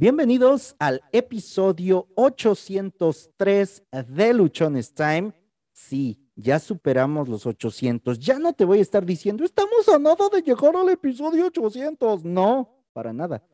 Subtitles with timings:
[0.00, 5.32] Bienvenidos al episodio 803 de Luchones Time.
[5.72, 8.16] Sí, ya superamos los 800.
[8.20, 12.24] Ya no te voy a estar diciendo, estamos a nada de llegar al episodio 800.
[12.24, 13.44] No, para nada.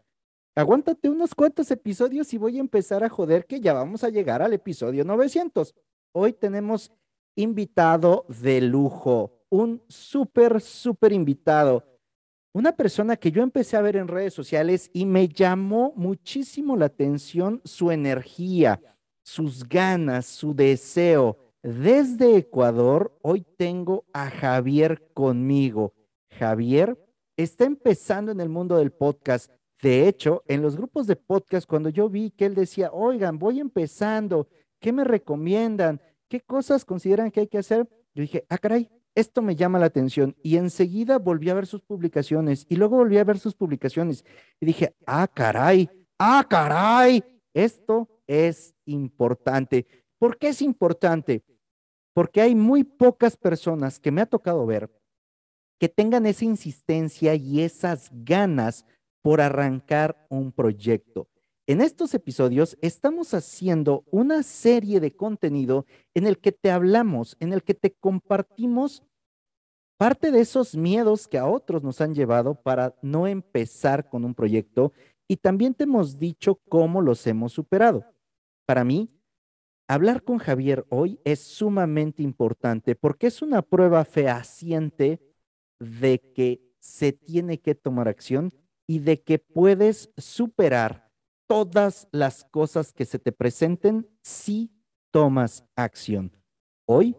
[0.55, 4.43] Aguántate unos cuantos episodios y voy a empezar a joder que ya vamos a llegar
[4.43, 5.75] al episodio 900.
[6.13, 6.93] Hoy tenemos
[7.37, 11.94] invitado de lujo, un súper, súper invitado.
[12.57, 16.87] Una persona que yo empecé a ver en redes sociales y me llamó muchísimo la
[16.87, 18.81] atención su energía,
[19.25, 21.37] sus ganas, su deseo.
[21.65, 25.95] Desde Ecuador, hoy tengo a Javier conmigo.
[26.31, 26.97] Javier
[27.37, 29.51] está empezando en el mundo del podcast.
[29.83, 33.59] De hecho, en los grupos de podcast, cuando yo vi que él decía, oigan, voy
[33.59, 34.47] empezando,
[34.79, 36.01] ¿qué me recomiendan?
[36.29, 37.89] ¿Qué cosas consideran que hay que hacer?
[38.15, 40.37] Yo dije, ah, caray, esto me llama la atención.
[40.43, 44.25] Y enseguida volví a ver sus publicaciones y luego volví a ver sus publicaciones
[44.61, 49.87] y dije, ah, caray, ah, caray, esto es importante.
[50.19, 51.45] ¿Por qué es importante?
[52.13, 54.91] Porque hay muy pocas personas que me ha tocado ver
[55.79, 58.87] que tengan esa insistencia y esas ganas
[59.23, 61.29] por arrancar un proyecto.
[61.67, 67.55] En estos episodios estamos haciendo una serie de contenido en el que te hablamos, en
[67.55, 69.03] el que te compartimos
[69.97, 74.35] parte de esos miedos que a otros nos han llevado para no empezar con un
[74.35, 74.93] proyecto
[75.27, 78.05] y también te hemos dicho cómo los hemos superado.
[78.67, 79.09] Para mí,
[79.89, 85.19] hablar con Javier hoy es sumamente importante porque es una prueba fehaciente
[85.81, 88.53] de que se tiene que tomar acción
[88.87, 91.04] y de que puedes superar
[91.55, 94.73] todas las cosas que se te presenten si
[95.13, 96.33] tomas acción.
[96.85, 97.17] Hoy,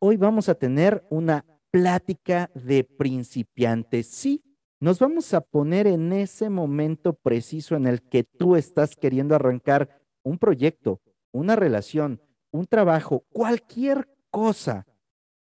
[0.00, 4.08] hoy vamos a tener una plática de principiantes.
[4.08, 4.42] Sí,
[4.80, 10.02] nos vamos a poner en ese momento preciso en el que tú estás queriendo arrancar
[10.24, 14.88] un proyecto, una relación, un trabajo, cualquier cosa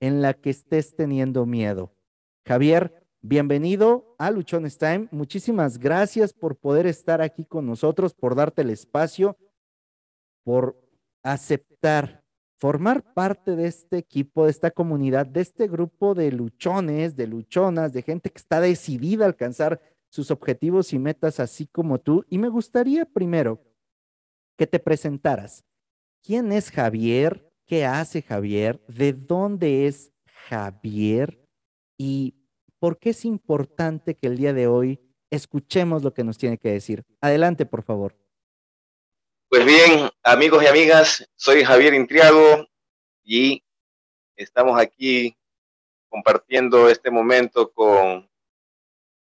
[0.01, 1.93] en la que estés teniendo miedo.
[2.45, 5.07] Javier, Bienvenido a Luchones Time.
[5.11, 9.37] Muchísimas gracias por poder estar aquí con nosotros, por darte el espacio,
[10.43, 10.75] por
[11.21, 12.23] aceptar
[12.57, 17.93] formar parte de este equipo, de esta comunidad, de este grupo de luchones, de luchonas,
[17.93, 22.25] de gente que está decidida a alcanzar sus objetivos y metas así como tú.
[22.27, 23.63] Y me gustaría primero
[24.57, 25.63] que te presentaras.
[26.23, 27.51] ¿Quién es Javier?
[27.67, 28.83] ¿Qué hace Javier?
[28.87, 30.11] ¿De dónde es
[30.47, 31.39] Javier?
[31.97, 32.40] Y
[32.81, 34.99] ¿por qué es importante que el día de hoy
[35.29, 37.03] escuchemos lo que nos tiene que decir?
[37.21, 38.17] Adelante, por favor.
[39.49, 42.67] Pues bien, amigos y amigas, soy Javier Intriago
[43.23, 43.63] y
[44.35, 45.37] estamos aquí
[46.09, 48.27] compartiendo este momento con,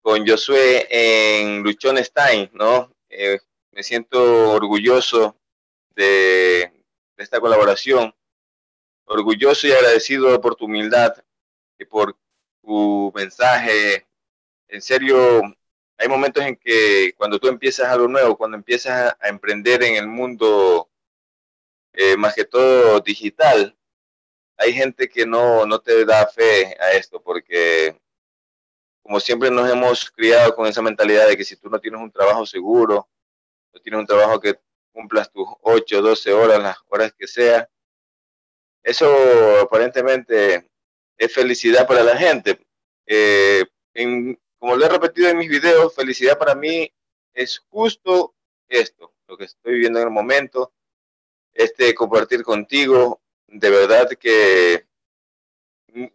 [0.01, 2.95] con Josué en Luchonstein, ¿no?
[3.09, 3.41] Eh,
[3.73, 5.37] me siento orgulloso
[5.97, 6.73] de,
[7.17, 8.15] esta colaboración,
[9.07, 11.17] orgulloso y agradecido por tu humildad
[11.81, 12.17] y por
[12.71, 14.07] tu mensaje.
[14.69, 15.43] En serio,
[15.99, 20.07] hay momentos en que cuando tú empiezas algo nuevo, cuando empiezas a emprender en el
[20.07, 20.89] mundo,
[21.93, 23.77] eh, más que todo digital,
[24.57, 28.01] hay gente que no, no te da fe a esto, porque
[29.03, 32.13] como siempre nos hemos criado con esa mentalidad de que si tú no tienes un
[32.13, 33.09] trabajo seguro,
[33.75, 34.61] no tienes un trabajo que
[34.93, 37.69] cumplas tus 8, 12 horas, las horas que sea,
[38.85, 39.09] eso
[39.61, 40.70] aparentemente
[41.21, 42.59] es felicidad para la gente.
[43.07, 43.67] Eh,
[44.59, 46.91] como lo he repetido en mis videos, felicidad para mí
[47.35, 48.35] es justo
[48.69, 50.73] esto, lo que estoy viviendo en el momento,
[51.53, 54.87] este compartir contigo, de verdad que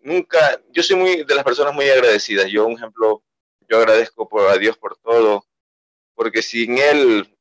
[0.01, 2.47] nunca, yo soy muy de las personas muy agradecidas.
[2.49, 3.21] Yo, un ejemplo,
[3.69, 5.45] yo agradezco a Dios por todo,
[6.15, 7.38] porque sin Él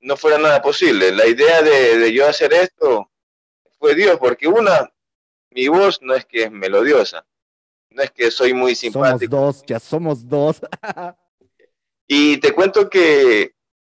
[0.00, 1.10] no fuera nada posible.
[1.12, 3.10] La idea de, de yo hacer esto
[3.78, 4.92] fue Dios, porque una,
[5.54, 7.26] mi voz no es que es melodiosa,
[7.90, 9.36] no es que soy muy simpático.
[9.36, 10.60] Somos dos, ya somos dos.
[12.06, 13.54] y te cuento que,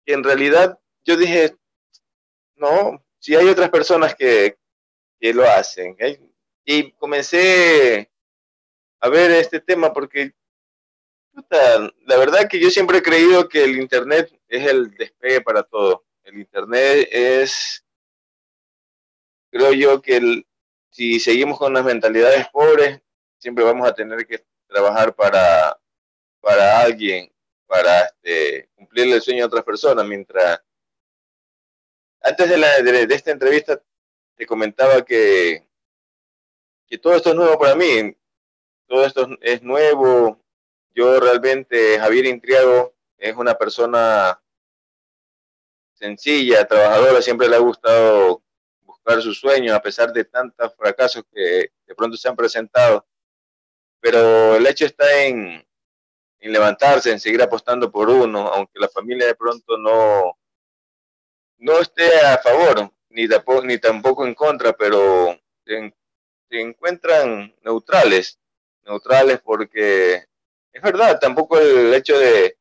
[0.06, 1.56] en realidad yo dije,
[2.56, 4.58] no, si hay otras personas que,
[5.20, 5.96] que lo hacen.
[6.00, 6.20] ¿eh?
[6.66, 8.12] Y comencé
[9.00, 10.34] a ver este tema porque
[11.50, 16.06] la verdad que yo siempre he creído que el Internet es el despegue para todo.
[16.24, 17.84] El Internet es,
[19.50, 20.48] creo yo que el,
[20.94, 23.02] si seguimos con las mentalidades pobres,
[23.40, 25.76] siempre vamos a tener que trabajar para,
[26.40, 27.34] para alguien,
[27.66, 30.62] para este, cumplirle el sueño a otras personas, mientras
[32.22, 33.82] antes de, la, de, esta entrevista
[34.36, 35.68] te comentaba que,
[36.86, 38.16] que todo esto es nuevo para mí,
[38.86, 40.40] todo esto es nuevo,
[40.94, 44.40] yo realmente, Javier Intriago es una persona
[45.96, 48.43] sencilla, trabajadora, siempre le ha gustado
[49.04, 53.06] buscar sus sueños a pesar de tantos fracasos que de pronto se han presentado.
[54.00, 55.66] Pero el hecho está en,
[56.40, 60.38] en levantarse, en seguir apostando por uno, aunque la familia de pronto no,
[61.60, 65.94] no esté a favor, ni tampoco, ni tampoco en contra, pero se,
[66.50, 68.40] encuentran neutrales,
[68.86, 70.26] neutrales porque
[70.72, 72.58] es verdad, tampoco el hecho de,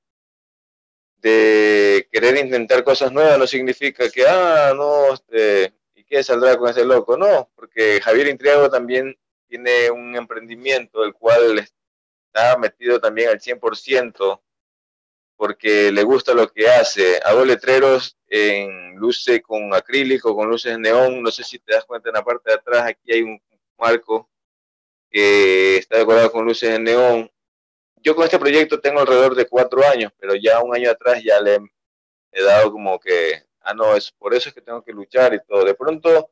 [1.16, 5.74] de querer intentar cosas nuevas no significa que, ah, no, este,
[6.12, 7.16] ¿y qué saldrá con ese loco?
[7.16, 9.16] No, porque Javier Intriago también
[9.48, 14.40] tiene un emprendimiento, el cual está metido también al 100%
[15.36, 17.18] porque le gusta lo que hace.
[17.24, 21.20] Hago letreros en luces con acrílico, con luces neón.
[21.20, 23.42] No sé si te das cuenta en la parte de atrás, aquí hay un
[23.76, 24.30] marco
[25.10, 27.30] que está decorado con luces de neón.
[27.96, 31.40] Yo con este proyecto tengo alrededor de cuatro años, pero ya un año atrás ya
[31.40, 31.58] le
[32.30, 35.40] he dado como que, ah, no, es por eso es que tengo que luchar y
[35.44, 35.64] todo.
[35.64, 36.30] De pronto,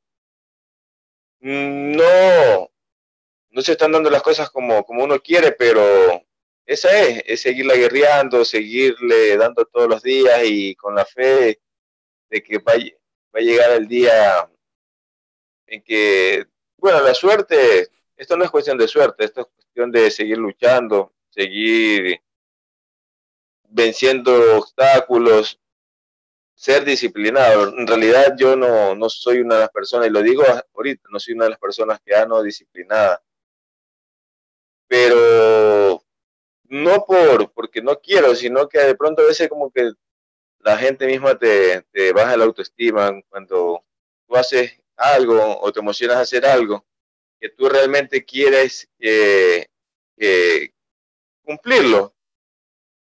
[1.41, 2.71] mm, no,
[3.51, 5.83] no se están dando las cosas como, como uno quiere, pero
[6.67, 11.61] esa es, es seguirla guerreando, seguirle dando todos los días y con la fe
[12.31, 14.49] de que va, va a llegar el día
[15.67, 16.47] en que,
[16.77, 21.13] bueno, la suerte, esto no es cuestión de suerte, esto es cuestión de seguir luchando,
[21.31, 22.21] seguir
[23.69, 25.60] venciendo obstáculos,
[26.61, 27.69] ser disciplinado.
[27.77, 30.43] En realidad yo no, no soy una de las personas, y lo digo
[30.75, 33.23] ahorita, no soy una de las personas que ha no disciplinada
[34.91, 36.03] pero
[36.65, 39.93] no por porque no quiero, sino que de pronto a veces como que
[40.59, 43.85] la gente misma te, te baja la autoestima cuando
[44.27, 46.85] tú haces algo o te emocionas a hacer algo
[47.39, 49.69] que tú realmente quieres que,
[51.45, 52.15] cumplirlo,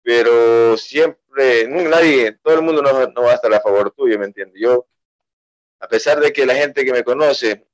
[0.02, 4.60] pero siempre, nadie, todo el mundo no, va a estar a favor tuyo, ¿me entiendes?
[4.60, 4.86] Yo,
[5.80, 7.66] a pesar de que la gente que me conoce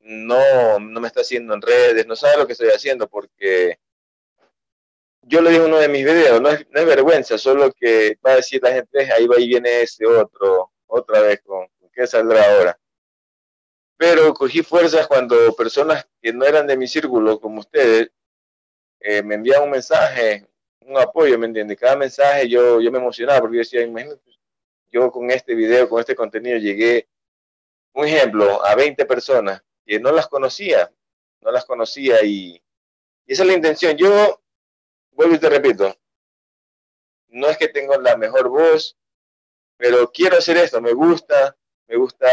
[0.00, 3.78] no, no me está haciendo en redes, no sabe lo que estoy haciendo porque
[5.22, 8.36] yo le dije en uno de mis videos, no es, vergüenza, solo que va a
[8.36, 12.78] decir la gente, ahí va y viene ese otro, otra vez con, ¿qué saldrá ahora?
[13.96, 18.10] Pero cogí fuerzas cuando personas que no eran de mi círculo, como ustedes,
[19.00, 20.46] eh, me enviaban un mensaje,
[20.88, 21.78] un apoyo, ¿me entiendes?
[21.78, 24.38] Cada mensaje yo, yo me emocionaba porque yo decía, imagínate,
[24.90, 27.08] yo con este video, con este contenido llegué,
[27.92, 30.90] un ejemplo, a 20 personas que no las conocía,
[31.40, 32.62] no las conocía y,
[33.26, 33.96] esa es la intención.
[33.96, 34.40] Yo,
[35.12, 35.94] vuelvo y te repito,
[37.28, 38.96] no es que tengo la mejor voz,
[39.76, 41.54] pero quiero hacer esto, me gusta,
[41.86, 42.26] me gusta,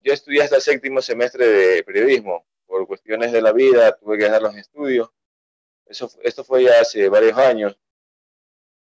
[0.00, 4.24] yo estudié hasta el séptimo semestre de periodismo, por cuestiones de la vida, tuve que
[4.24, 5.10] dejar los estudios,
[5.86, 7.78] eso, esto fue ya hace varios años,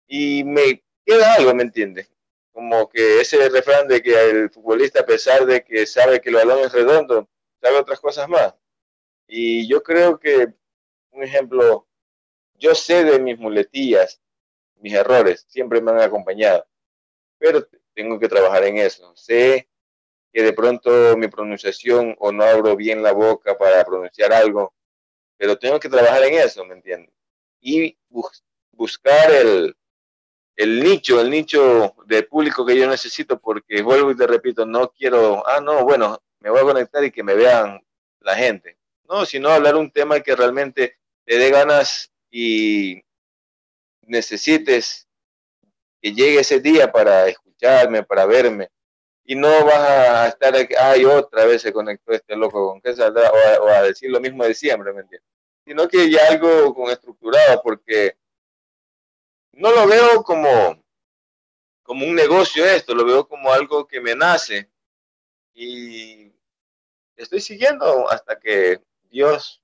[0.07, 2.11] y me queda algo, ¿me entiendes?
[2.53, 6.37] Como que ese refrán de que el futbolista, a pesar de que sabe que el
[6.37, 7.29] balón es redondo,
[7.61, 8.55] sabe otras cosas más.
[9.27, 10.55] Y yo creo que,
[11.11, 11.87] un ejemplo,
[12.55, 14.21] yo sé de mis muletillas,
[14.77, 16.67] mis errores, siempre me han acompañado,
[17.39, 19.15] pero tengo que trabajar en eso.
[19.17, 19.69] Sé
[20.33, 24.75] que de pronto mi pronunciación o no abro bien la boca para pronunciar algo,
[25.39, 27.15] pero tengo que trabajar en eso, ¿me entiendes?
[27.61, 27.97] Y
[28.73, 29.75] buscar el,
[30.57, 34.91] el nicho, el nicho de público que yo necesito, porque vuelvo y te repito, no
[34.91, 37.81] quiero, ah, no, bueno, me voy a conectar y que me vean
[38.21, 38.77] la gente.
[39.09, 43.01] No, sino hablar un tema que realmente te dé ganas y
[44.03, 45.07] necesites
[46.03, 48.69] que llegue ese día para escucharme, para verme.
[49.31, 53.31] Y no vas a estar, ay, otra vez se conectó este loco con qué saldrá,
[53.61, 55.29] o a, decir lo mismo de siempre, ¿me entiendes?
[55.67, 58.17] Sino que ya algo con estructurado, porque
[59.53, 60.83] no lo veo como,
[61.83, 64.71] como un negocio esto, lo veo como algo que me nace,
[65.53, 66.33] y
[67.15, 68.81] estoy siguiendo hasta que
[69.11, 69.63] Dios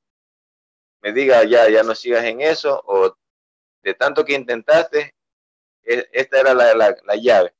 [1.01, 3.17] me diga, ya, ya no sigas en eso, o
[3.83, 5.15] de tanto que intentaste,
[5.85, 7.55] e, esta era la, la, la llave.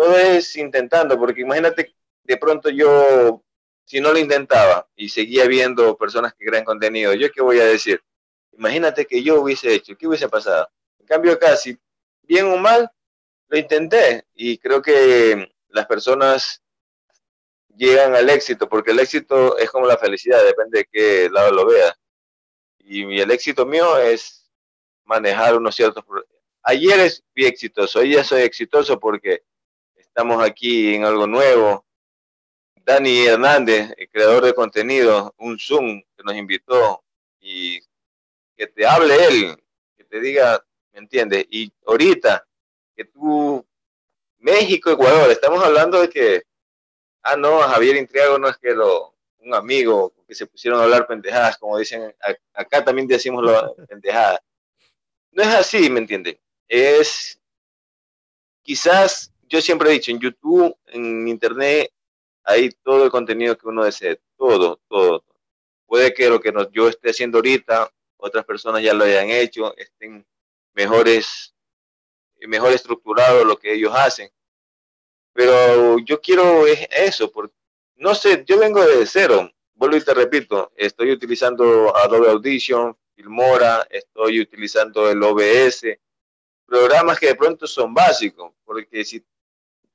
[0.00, 3.44] Todo es intentando, porque imagínate, de pronto yo,
[3.84, 7.66] si no lo intentaba y seguía viendo personas que crean contenido, ¿yo qué voy a
[7.66, 8.02] decir?
[8.52, 10.70] Imagínate que yo hubiese hecho, ¿qué hubiese pasado?
[10.98, 11.78] En cambio, casi,
[12.22, 12.90] bien o mal,
[13.48, 16.62] lo intenté y creo que las personas
[17.76, 21.66] llegan al éxito, porque el éxito es como la felicidad, depende de qué lado lo
[21.66, 21.94] veas.
[22.78, 24.50] Y el éxito mío es
[25.04, 26.02] manejar unos ciertos
[26.62, 29.42] Ayer fui exitoso, hoy ya soy exitoso porque
[30.10, 31.86] estamos aquí en algo nuevo.
[32.84, 37.02] Dani Hernández, el creador de contenido, un Zoom que nos invitó
[37.40, 37.80] y
[38.56, 39.64] que te hable él,
[39.96, 41.46] que te diga, ¿me entiendes?
[41.50, 42.46] Y ahorita
[42.94, 43.64] que tú
[44.40, 45.30] México, Ecuador.
[45.30, 46.42] Estamos hablando de que,
[47.22, 51.06] ah, no, Javier Intriago no es que lo, un amigo que se pusieron a hablar
[51.06, 52.14] pendejadas, como dicen,
[52.54, 54.40] acá también decimos lo pendejadas.
[55.32, 56.40] No es así, ¿me entiende?
[56.66, 57.38] Es,
[58.62, 61.92] quizás, yo siempre he dicho, en YouTube, en Internet,
[62.44, 65.24] hay todo el contenido que uno desee, todo, todo.
[65.86, 70.24] Puede que lo que yo esté haciendo ahorita, otras personas ya lo hayan hecho, estén
[70.72, 71.54] mejores
[72.46, 74.30] mejor estructurado lo que ellos hacen.
[75.32, 77.54] Pero yo quiero eso, porque
[77.96, 83.86] no sé, yo vengo de cero, vuelvo y te repito, estoy utilizando Adobe Audition, Filmora,
[83.90, 85.98] estoy utilizando el OBS,
[86.64, 89.24] programas que de pronto son básicos, porque si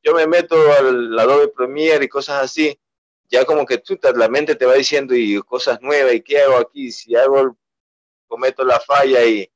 [0.05, 2.79] yo me meto al Adobe Premiere y cosas así,
[3.27, 6.57] ya como que tú, la mente te va diciendo y cosas nuevas, y qué hago
[6.57, 7.57] aquí, si hago,
[8.27, 9.51] cometo la falla y,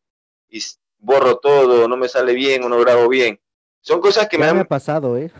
[0.49, 0.59] y
[0.97, 3.39] borro todo, no me sale bien o no grabo bien.
[3.79, 5.31] Son cosas que me han pasado, ¿eh?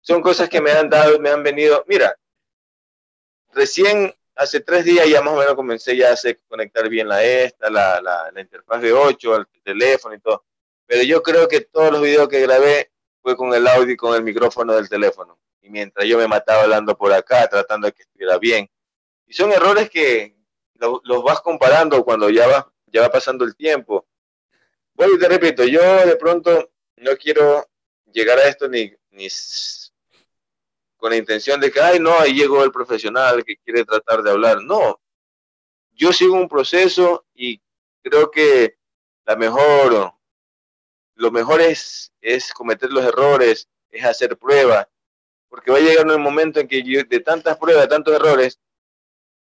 [0.00, 1.84] Son cosas que me han dado, me han venido.
[1.88, 2.16] Mira,
[3.52, 7.68] recién hace tres días ya más o menos comencé ya a conectar bien la esta,
[7.68, 10.44] la, la, la interfaz de 8, el teléfono y todo.
[10.86, 12.92] Pero yo creo que todos los videos que grabé
[13.26, 15.38] fue con el audio y con el micrófono del teléfono.
[15.60, 18.70] Y mientras yo me mataba hablando por acá, tratando de que estuviera bien.
[19.26, 20.36] Y son errores que
[20.74, 24.06] los vas comparando cuando ya va, ya va pasando el tiempo
[24.96, 27.68] bueno, te repito, yo de pronto no quiero
[28.10, 29.28] llegar a esto ni, ni
[30.96, 34.30] con la intención de que, ay, no, ahí llegó el profesional que quiere tratar de
[34.30, 34.62] hablar.
[34.62, 34.98] No,
[35.92, 37.60] yo sigo un proceso y
[38.02, 38.78] creo que
[39.26, 40.14] la mejor,
[41.16, 44.86] lo mejor es, es cometer los errores, es hacer pruebas,
[45.48, 48.60] porque va a llegar un momento en que de tantas pruebas, de tantos errores,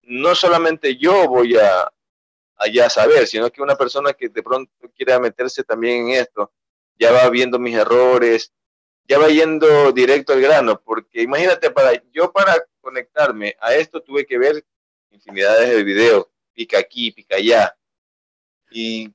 [0.02, 1.90] no solamente yo voy a,
[2.56, 6.52] a saber, sino que una persona que de pronto quiera meterse también en esto,
[6.98, 8.52] ya va viendo mis errores,
[9.08, 14.26] ya va yendo directo al grano, porque imagínate, para yo para conectarme a esto tuve
[14.26, 14.64] que ver
[15.10, 17.76] infinidades de videos, pica aquí, pica allá,
[18.70, 19.10] y,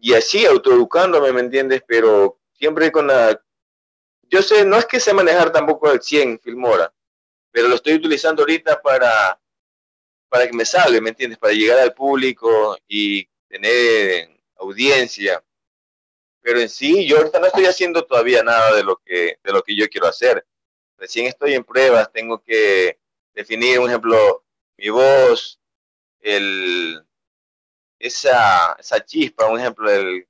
[0.00, 1.82] y así autoeducándome, ¿me entiendes?
[1.86, 3.40] Pero siempre con la...
[4.22, 6.92] Yo sé, no es que sé manejar tampoco al 100 Filmora,
[7.50, 9.40] pero lo estoy utilizando ahorita para
[10.30, 11.38] para que me salga, ¿me entiendes?
[11.38, 15.44] Para llegar al público y tener audiencia.
[16.40, 19.62] Pero en sí, yo ahorita no estoy haciendo todavía nada de lo que, de lo
[19.62, 20.46] que yo quiero hacer.
[20.96, 22.98] Recién estoy en pruebas, tengo que
[23.34, 24.44] definir, un ejemplo,
[24.76, 25.60] mi voz,
[26.20, 27.04] el,
[28.00, 30.26] esa, esa chispa, un ejemplo, el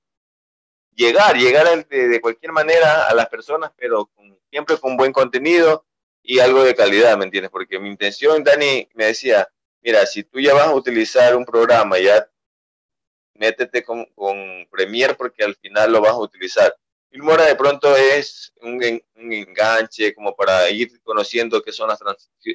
[0.95, 5.87] llegar, llegar de, de cualquier manera a las personas, pero con, siempre con buen contenido
[6.23, 7.51] y algo de calidad, ¿me entiendes?
[7.51, 9.49] Porque mi intención, Dani me decía,
[9.83, 12.29] mira, si tú ya vas a utilizar un programa, ya
[13.35, 16.77] métete con, con Premiere porque al final lo vas a utilizar.
[17.09, 18.83] Filmora de pronto es un,
[19.15, 22.01] enganche como para ir conociendo qué son las,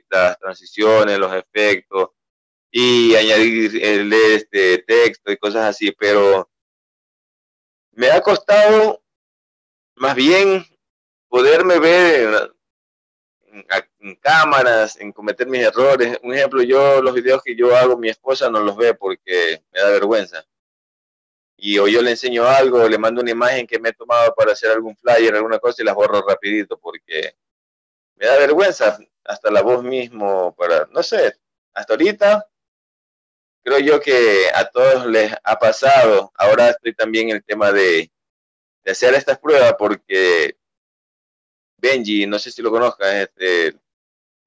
[0.10, 2.10] las transiciones, los efectos
[2.78, 6.52] y añadir el este texto y cosas así, pero
[7.92, 9.02] me ha costado
[9.96, 10.66] más bien
[11.30, 12.54] poderme ver
[14.00, 16.20] en, cámaras, en cometer mis errores.
[16.22, 19.80] Un ejemplo, yo los videos que yo hago, mi esposa no los ve porque me
[19.80, 20.46] da vergüenza.
[21.56, 24.52] Y o yo le enseño algo, le mando una imagen que me he tomado para
[24.52, 27.38] hacer algún flyer, alguna cosa y las borro rapidito porque
[28.16, 31.40] me da vergüenza hasta la voz mismo para, no sé,
[31.74, 32.46] hasta ahorita
[33.66, 36.32] creo yo que a todos les ha pasado.
[36.36, 38.12] Ahora estoy también en el tema de,
[38.84, 40.56] de hacer estas pruebas porque
[41.78, 43.76] Benji, no sé si lo conozcas, este...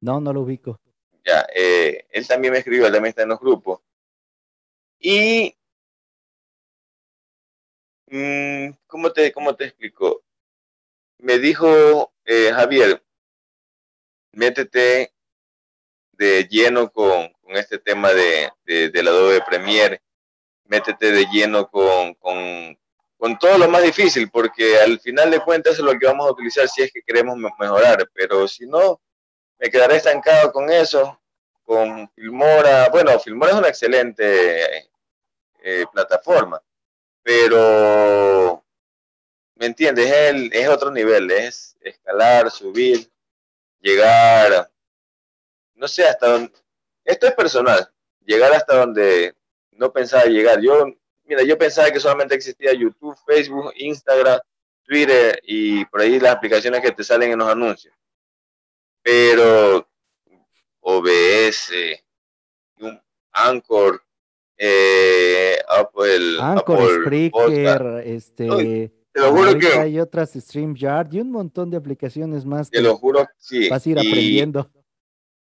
[0.00, 0.80] No, no lo ubico.
[1.24, 3.80] Ya, eh, él también me escribió, él también está en los grupos.
[5.00, 5.52] Y,
[8.06, 10.22] mm, ¿cómo, te, ¿cómo te explico?
[11.18, 13.02] Me dijo eh, Javier,
[14.32, 15.12] métete
[16.18, 20.02] de lleno con, este tema de, de, del Adobe Premiere,
[20.64, 22.76] métete de lleno con, con,
[23.38, 26.68] todo lo más difícil, porque al final de cuentas es lo que vamos a utilizar
[26.68, 29.00] si es que queremos mejorar, pero si no,
[29.58, 31.20] me quedaré estancado con eso,
[31.64, 32.88] con Filmora.
[32.90, 34.90] Bueno, Filmora es una excelente
[35.62, 36.60] eh, plataforma,
[37.22, 38.64] pero,
[39.54, 40.10] ¿me entiendes?
[40.10, 43.10] Es, es otro nivel, es escalar, subir,
[43.80, 44.70] llegar,
[45.78, 46.52] no sé, hasta donde,
[47.04, 47.88] esto es personal,
[48.24, 49.34] llegar hasta donde
[49.72, 50.60] no pensaba llegar.
[50.60, 50.86] Yo
[51.24, 54.40] mira, yo pensaba que solamente existía YouTube, Facebook, Instagram,
[54.82, 57.94] Twitter y por ahí las aplicaciones que te salen en los anuncios.
[59.02, 59.86] Pero
[60.80, 61.72] OBS,
[63.32, 64.02] Anchor,
[64.56, 68.92] eh, Apple, Anchor, Spreaker, este...
[69.10, 69.66] Te lo juro que.
[69.66, 72.70] Hay otras StreamYard y un montón de aplicaciones más.
[72.70, 73.68] Te lo juro, sí.
[73.68, 74.70] Vas a ir aprendiendo.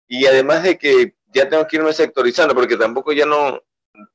[0.09, 3.63] Y además de que ya tengo que irme sectorizando, porque tampoco ya no.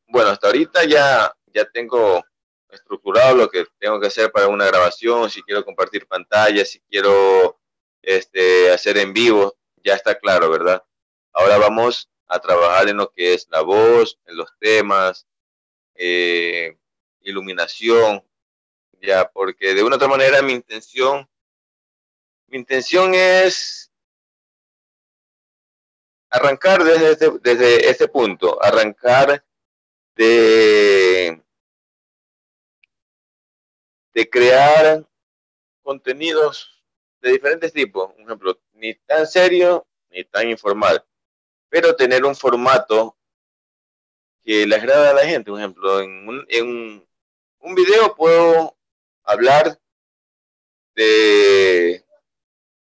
[0.09, 2.23] Bueno, hasta ahorita ya, ya tengo
[2.69, 7.61] estructurado lo que tengo que hacer para una grabación, si quiero compartir pantalla, si quiero
[8.03, 10.83] este, hacer en vivo, ya está claro, ¿verdad?
[11.33, 15.27] Ahora vamos a trabajar en lo que es la voz, en los temas,
[15.95, 16.77] eh,
[17.21, 18.25] iluminación,
[19.01, 21.29] ya, porque de una otra manera mi intención,
[22.49, 23.93] mi intención es
[26.35, 29.45] arrancar desde este, desde este punto, arrancar
[30.17, 31.41] de,
[34.13, 35.09] de crear
[35.83, 36.83] contenidos
[37.21, 41.05] de diferentes tipos, por ejemplo, ni tan serio ni tan informal,
[41.69, 43.17] pero tener un formato
[44.43, 45.51] que le agrada a la gente.
[45.51, 47.09] Por ejemplo, en un, en
[47.61, 48.77] un video puedo
[49.23, 49.81] hablar
[50.97, 52.04] de...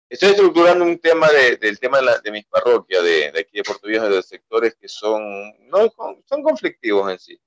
[0.08, 4.22] Estoy estructurando un tema del tema de, mis parroquias, de, aquí de Puerto Viejo, de
[4.22, 5.22] sectores que son,
[5.68, 5.92] no,
[6.26, 7.40] son conflictivos en sí.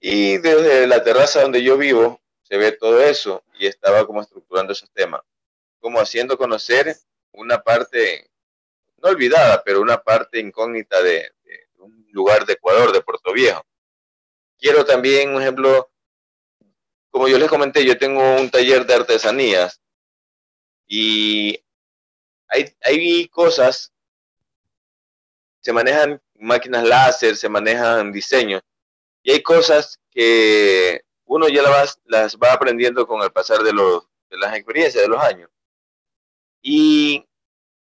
[0.00, 4.72] Y desde la terraza donde yo vivo se ve todo eso y estaba como estructurando
[4.72, 5.22] esos temas,
[5.78, 6.96] como haciendo conocer
[7.32, 8.28] una parte,
[8.98, 11.32] no olvidada, pero una parte incógnita de,
[11.78, 13.64] un lugar de Ecuador, de Puerto Viejo.
[14.58, 15.90] Quiero también, un ejemplo,
[17.10, 19.80] como yo les comenté, yo tengo un taller de artesanías
[20.86, 21.63] y
[22.48, 23.92] hay, hay cosas,
[25.60, 28.62] se manejan máquinas láser, se manejan diseños
[29.22, 34.36] y hay cosas que uno ya las, va aprendiendo con el pasar de, los, de
[34.36, 35.50] las experiencias de los años.
[36.60, 37.26] Y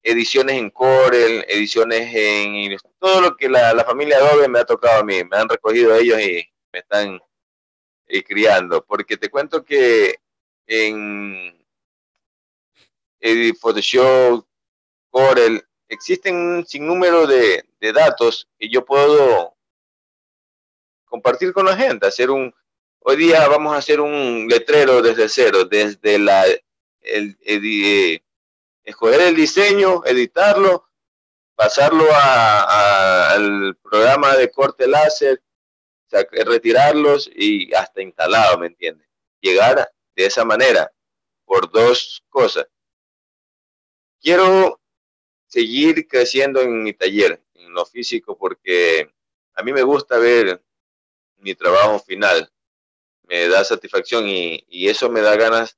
[0.01, 5.01] ediciones en Corel, ediciones en todo lo que la, la, familia Adobe me ha tocado
[5.01, 7.19] a mí, me han recogido ellos y me están
[8.07, 10.15] eh, criando, porque te cuento que
[10.67, 11.53] en,
[13.59, 14.45] Photoshop,
[15.13, 19.55] Corel, existen un sinnúmero de, datos que yo puedo
[21.05, 22.51] compartir con la gente, hacer un,
[23.01, 26.45] hoy día vamos a hacer un letrero desde cero, desde la,
[27.01, 28.23] el, el,
[28.83, 30.89] escoger el diseño, editarlo,
[31.53, 35.43] pasarlo al programa de corte láser,
[36.09, 39.07] retirarlos y hasta instalado, ¿me entiendes?
[39.41, 40.91] Llegar de esa manera
[41.45, 42.65] por dos cosas.
[44.19, 44.79] Quiero
[45.53, 49.07] seguir creciendo en mi taller, en lo físico, porque
[49.53, 50.63] a mí me gusta ver
[51.37, 52.51] mi trabajo final,
[53.27, 55.77] me da satisfacción y, eso me da ganas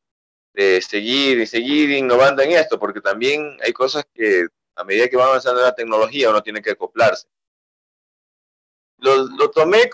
[0.53, 5.17] de seguir y seguir innovando en esto, porque también hay cosas que a medida que
[5.17, 7.27] va avanzando la tecnología uno tiene que acoplarse.
[8.99, 9.89] Lo, lo tomé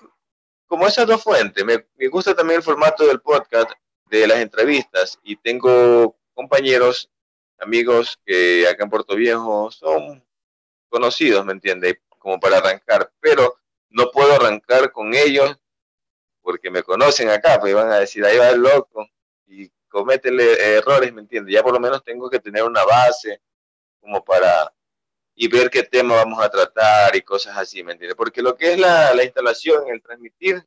[0.68, 1.66] como esas dos fuentes.
[1.66, 3.72] Me, me, gusta también el formato del podcast,
[4.12, 7.10] de las entrevistas, y tengo compañeros,
[7.62, 10.24] amigos que acá en Puerto Viejo son
[10.90, 12.02] conocidos, ¿me entiende?
[12.18, 13.56] Como para arrancar, pero
[13.90, 15.56] no puedo arrancar con ellos
[16.42, 19.08] porque me conocen acá, pues van a decir, ahí va el loco,
[19.46, 20.30] y comete
[20.78, 21.54] errores, ¿me entiendes?
[21.54, 23.42] Ya por lo menos tengo que tener una base
[24.00, 24.74] como para
[25.36, 28.16] y ver qué tema vamos a tratar y cosas así, ¿me entiendes?
[28.16, 30.66] Porque lo que es la, la instalación, el transmitir,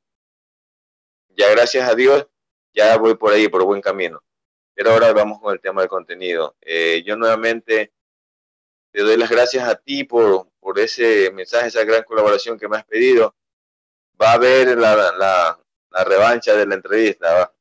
[1.36, 2.26] ya gracias a Dios,
[2.72, 4.22] ya voy por ahí, por buen camino.
[4.74, 6.56] Pero ahora vamos con el tema del contenido.
[6.60, 7.92] Eh, yo nuevamente
[8.90, 12.76] te doy las gracias a ti por, por ese mensaje, esa gran colaboración que me
[12.76, 13.34] has pedido.
[14.20, 15.60] Va a haber la, la,
[15.90, 17.32] la revancha de la entrevista.
[17.32, 17.54] ¿va?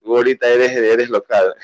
[0.00, 1.54] Tú ahorita eres, eres local.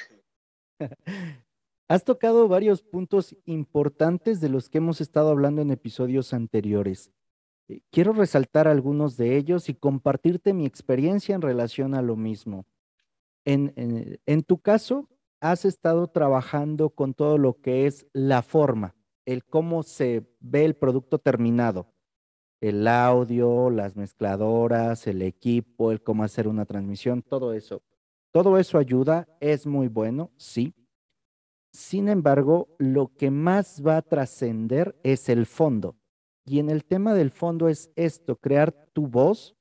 [1.89, 7.13] Has tocado varios puntos importantes de los que hemos estado hablando en episodios anteriores.
[7.69, 12.67] Eh, quiero resaltar algunos de ellos y compartirte mi experiencia en relación a lo mismo.
[13.47, 15.09] En, tu caso,
[15.41, 20.75] has estado trabajando con todo lo que es la forma, el cómo se ve el
[20.75, 21.95] producto terminado,
[22.61, 27.83] el audio, las mezcladoras, el equipo, el cómo hacer una transmisión, todo eso.
[28.33, 30.75] Todo eso ayuda, es muy bueno, sí.
[31.73, 35.97] Sin embargo, lo que más va a trascender es el fondo.
[36.45, 39.57] Y en el tema del fondo es esto, crear tu voz,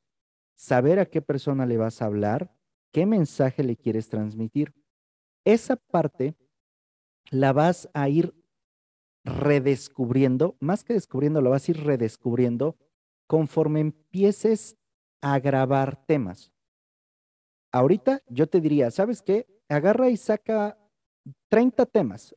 [0.56, 2.55] saber a qué persona le vas a hablar,
[2.96, 4.74] qué mensaje le quieres transmitir.
[5.46, 6.36] Esa parte
[7.30, 8.34] la vas a ir
[9.24, 12.76] redescubriendo, más que descubriendo, lo vas a ir redescubriendo
[13.28, 14.78] conforme empieces
[15.22, 16.56] a grabar temas
[17.76, 19.46] ahorita yo te diría, ¿sabes qué?
[19.68, 20.78] Agarra y saca
[21.50, 22.34] 30 temas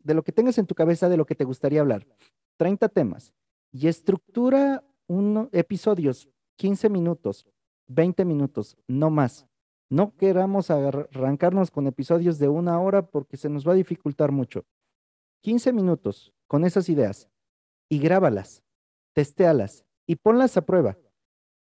[0.00, 2.04] de lo que tengas en tu cabeza, de lo que te gustaría hablar.
[2.56, 3.32] 30 temas.
[3.70, 4.84] Y estructura
[5.52, 7.46] episodios, 15 minutos,
[7.86, 9.46] 20 minutos, no más.
[9.92, 14.64] No queramos arrancarnos con episodios de una hora porque se nos va a dificultar mucho.
[15.42, 17.28] 15 minutos con esas ideas
[17.90, 18.62] y grábalas,
[19.12, 20.96] testéalas y ponlas a prueba.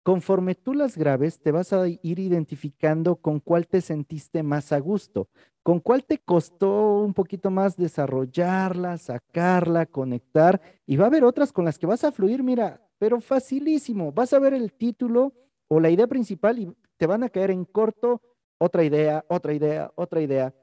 [0.02, 4.80] Conforme tú las grabes, te vas a ir identificando con cuál te sentiste más a
[4.80, 5.28] gusto,
[5.62, 11.52] con cuál te costó un poquito más desarrollarla, sacarla, conectar, y va a haber otras
[11.52, 14.13] con las que vas a fluir, mira, pero facilísimo.
[14.13, 15.34] Vas a ver el título
[15.72, 18.22] o la idea principal y te van a caer en corto
[18.60, 20.54] otra idea, otra idea, otra idea.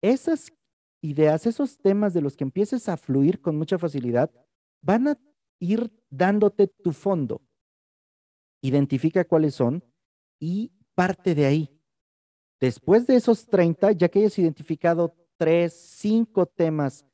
[0.00, 0.52] Esas
[1.02, 4.30] ideas, esos temas de los que empieces a fluir con mucha facilidad,
[4.80, 5.18] van a
[5.58, 7.42] ir dándote tu fondo
[8.62, 9.84] identifica cuáles son
[10.40, 11.80] y parte de ahí.
[12.60, 17.04] Después de esos 30, ya que hayas identificado tres, cinco temas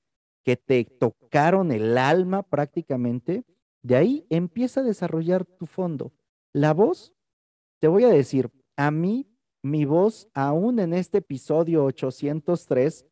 [0.44, 3.44] que te tocaron el alma prácticamente,
[3.82, 6.12] de ahí empieza a desarrollar tu fondo.
[6.52, 7.14] La voz,
[7.80, 9.26] te voy a decir, a mí
[9.62, 13.06] mi voz, aún en este episodio 803,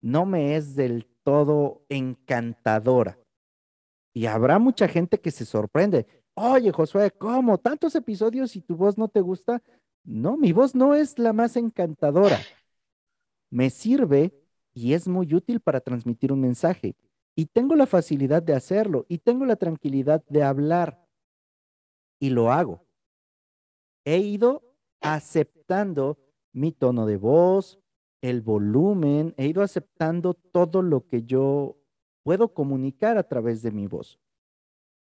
[0.00, 3.18] no me es del todo encantadora.
[4.14, 6.06] Y habrá mucha gente que se sorprende.
[6.34, 7.58] Oye, Josué, ¿cómo?
[7.58, 9.62] ¿Tantos episodios y tu voz no te gusta?
[10.04, 12.38] No, mi voz no es la más encantadora.
[13.50, 14.34] Me sirve
[14.74, 16.96] y es muy útil para transmitir un mensaje.
[17.34, 21.06] Y tengo la facilidad de hacerlo y tengo la tranquilidad de hablar.
[22.18, 22.84] Y lo hago.
[24.04, 24.62] He ido
[25.00, 26.18] aceptando
[26.52, 27.80] mi tono de voz,
[28.20, 31.76] el volumen, he ido aceptando todo lo que yo
[32.22, 34.20] puedo comunicar a través de mi voz.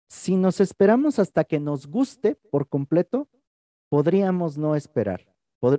[0.09, 3.29] Si nos esperamos hasta que nos guste por completo,
[3.89, 5.27] podríamos no esperar.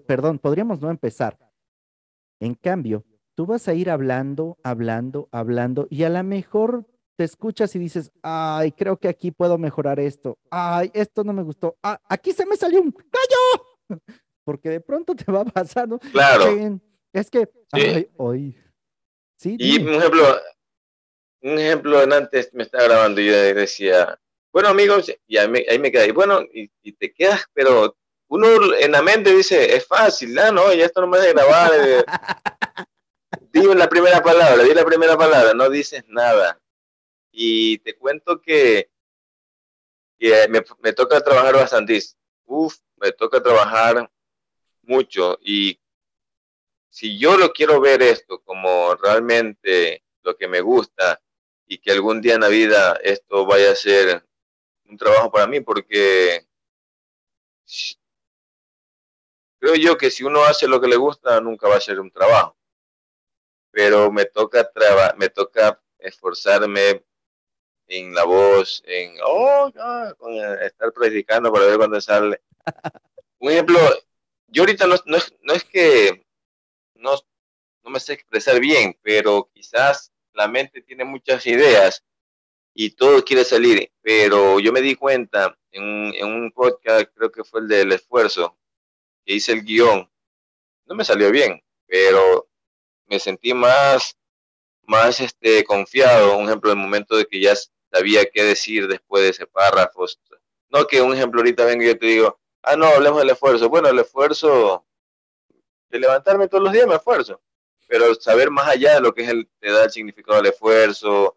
[0.07, 1.39] perdón, podríamos no empezar.
[2.41, 3.05] En cambio,
[3.35, 6.87] tú vas a ir hablando, hablando, hablando y a lo mejor
[7.23, 10.41] te escuchas y dices, ay, creo que aquí puedo mejorar esto.
[10.51, 11.77] Ay, esto no me gustó.
[11.81, 13.91] Ah, aquí se me salió un gallo.
[14.45, 16.01] Porque de pronto te va pasando.
[16.01, 16.53] Claro.
[17.13, 18.59] Es que, ay.
[19.37, 20.37] Sí, y un ejemplo,
[21.43, 24.19] un ejemplo, antes me estaba grabando y yo decía,
[24.53, 27.97] bueno amigos, y ahí me, ahí me quedé, bueno, y, te quedas, pero
[28.29, 28.49] uno
[28.81, 30.51] en la mente dice, es fácil, ¿no?
[30.51, 31.71] no ya esto no me de grabar.
[31.77, 32.05] Eh".
[33.53, 36.59] digo la primera palabra, di la primera palabra, no dices nada.
[37.33, 38.91] Y te cuento que,
[40.49, 41.99] me, toca trabajar bastante.
[42.45, 44.11] Uf, me toca trabajar
[44.83, 45.39] mucho.
[45.41, 45.81] Y
[46.91, 51.21] si yo lo quiero ver esto como realmente lo que me gusta,
[51.67, 54.23] y que algún día en la vida esto vaya a ser
[54.85, 56.47] un trabajo para mí, porque
[59.59, 62.11] creo yo que si uno hace lo que le gusta, nunca va a ser un
[62.11, 62.59] trabajo.
[63.71, 64.71] Pero me toca,
[65.17, 67.03] me toca esforzarme
[67.93, 69.71] en la voz, en oh,
[70.63, 72.41] estar practicando para ver cuándo sale.
[73.39, 73.79] Un ejemplo,
[74.47, 76.25] yo ahorita no, no, no es que
[76.95, 77.13] no,
[77.83, 82.03] no me sé expresar bien, pero quizás la mente tiene muchas ideas
[82.73, 87.45] y todo quiere salir, pero yo me di cuenta en, en un podcast, creo que
[87.45, 88.57] fue el del esfuerzo,
[89.27, 90.11] que hice el guion,
[90.87, 92.49] no me salió bien, pero
[93.07, 94.17] me sentí más,
[94.87, 97.55] más este, confiado, un ejemplo, en el momento de que ya
[97.93, 100.07] sabía qué decir después de ese párrafo.
[100.71, 103.69] No que un ejemplo ahorita venga y yo te digo, ah, no, hablemos del esfuerzo.
[103.69, 104.87] Bueno, el esfuerzo
[105.89, 107.41] de levantarme todos los días me esfuerzo
[107.93, 111.37] pero saber más allá de lo que es el, te da significado del esfuerzo,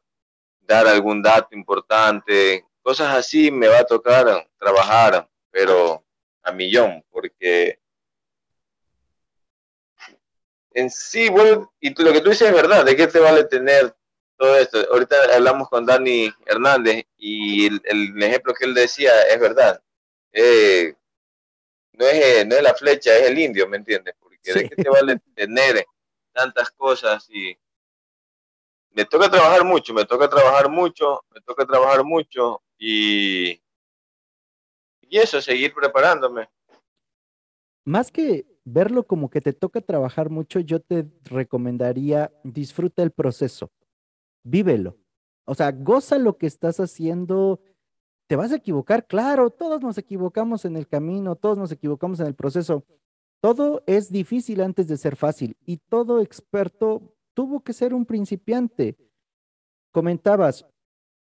[0.61, 6.01] dar algún dato importante, cosas así me va a tocar trabajar, pero
[6.43, 7.77] a millón, porque
[10.71, 13.93] en sí, bueno, y lo que tú dices es verdad, ¿de qué te vale tener
[14.37, 14.79] todo esto?
[14.91, 19.81] Ahorita hablamos con Dani Hernández y el, ejemplo que él decía es verdad.
[20.33, 20.93] Eh,
[21.93, 24.15] no, es, no es la flecha, es el indio, ¿me entiendes?
[24.19, 25.85] Porque ¿de qué te vale tener
[26.33, 27.57] tantas cosas y
[28.91, 33.51] me toca trabajar mucho, me toca trabajar mucho, me toca trabajar mucho y,
[35.01, 36.49] y eso, seguir preparándome.
[37.85, 43.71] Más que verlo como que te toca trabajar mucho, yo te recomendaría disfruta el proceso,
[44.45, 44.97] vívelo.
[45.43, 47.59] O sea, goza lo que estás haciendo.
[48.27, 52.27] Te vas a equivocar, claro, todos nos equivocamos en el camino, todos nos equivocamos en
[52.27, 52.83] el proceso,
[53.39, 58.97] todo es difícil antes de ser fácil y todo experto tuvo que ser un principiante.
[59.91, 60.65] Comentabas,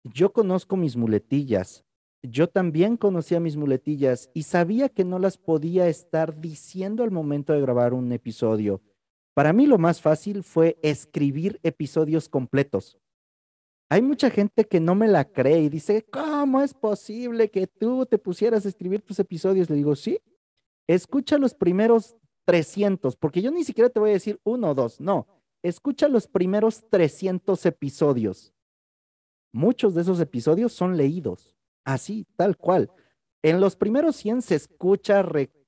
[0.04, 1.84] yo conozco mis muletillas.
[2.22, 7.52] Yo también conocía mis muletillas y sabía que no las podía estar diciendo al momento
[7.52, 8.80] de grabar un episodio.
[9.34, 12.98] Para mí lo más fácil fue escribir episodios completos.
[13.94, 18.04] Hay mucha gente que no me la cree y dice, ¿cómo es posible que tú
[18.06, 19.70] te pusieras a escribir tus episodios?
[19.70, 20.18] Le digo, sí,
[20.88, 25.00] Escucha los primeros 300, porque yo ni siquiera te voy a decir uno o dos,
[25.00, 25.28] no.
[25.62, 28.52] Escucha los primeros 300 episodios.
[29.52, 31.54] Muchos de esos episodios son leídos,
[31.84, 32.90] así, tal cual.
[33.44, 35.24] En los primeros 100 se escucha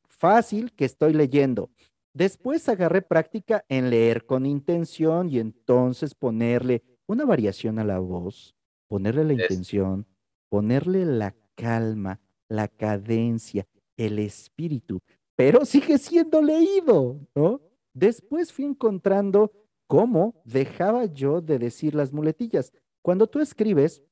[0.09, 1.71] fácil que estoy leyendo.
[2.13, 8.55] Después agarré práctica en leer con intención y entonces ponerle una variación a la voz,
[8.89, 10.07] ponerle la intención,
[10.49, 13.67] ponerle la calma, la cadencia,
[13.97, 15.01] el espíritu,
[15.35, 17.61] pero sigue siendo leído, ¿no?
[17.93, 19.53] Después fui encontrando
[19.87, 22.73] cómo dejaba yo de decir las muletillas.
[23.03, 24.03] Cuando tú escribes,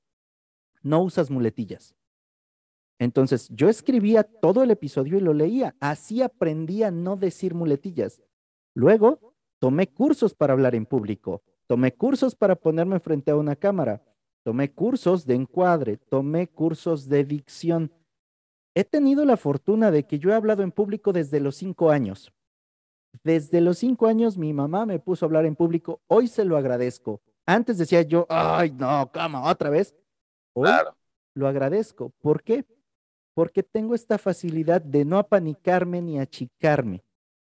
[0.83, 1.94] no usas muletillas.
[2.98, 5.74] Entonces, yo escribía todo el episodio y lo leía.
[5.80, 8.22] Así aprendí a no decir muletillas.
[8.74, 11.42] Luego, tomé cursos para hablar en público.
[11.66, 14.03] Tomé cursos para ponerme frente a una cámara.
[14.42, 15.96] Tomé cursos de encuadre.
[15.96, 17.92] Tomé cursos de dicción.
[18.74, 22.33] He tenido la fortuna de que yo he hablado en público desde los cinco años.
[23.22, 26.00] Desde los cinco años mi mamá me puso a hablar en público.
[26.09, 27.20] Hoy se lo agradezco.
[27.46, 29.94] Antes decía yo, ay, no, cama, otra vez.
[30.55, 30.68] Hoy
[31.35, 32.11] lo agradezco.
[32.20, 32.64] ¿Por qué?
[33.35, 37.05] Porque tengo esta facilidad de no apanicarme ni achicarme.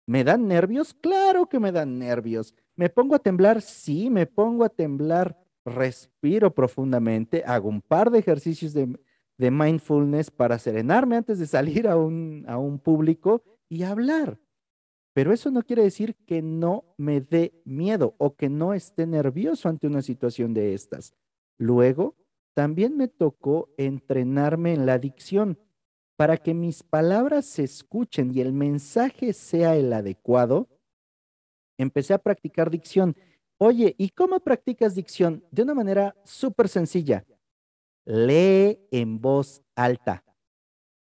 [0.07, 0.95] ¿Me dan nervios?
[0.95, 2.55] Claro que me dan nervios.
[2.77, 3.63] ¿Me pongo a temblar?
[3.63, 5.37] Sí, me pongo a temblar.
[5.65, 8.97] Respiro profundamente, hago un par de ejercicios de,
[9.51, 14.39] mindfulness para serenarme antes de salir a un, a un público y hablar.
[15.13, 19.69] Pero eso no quiere decir que no me dé miedo o que no esté nervioso
[19.69, 21.15] ante una situación de estas.
[21.59, 22.15] Luego,
[22.55, 25.59] también me tocó entrenarme en la dicción
[26.17, 30.69] para que mis palabras se escuchen y el mensaje sea el adecuado.
[31.79, 33.17] Empecé a practicar dicción.
[33.59, 35.45] Oye, ¿y cómo practicas dicción?
[35.51, 37.25] De una manera súper sencilla
[38.07, 40.25] lee en voz alta.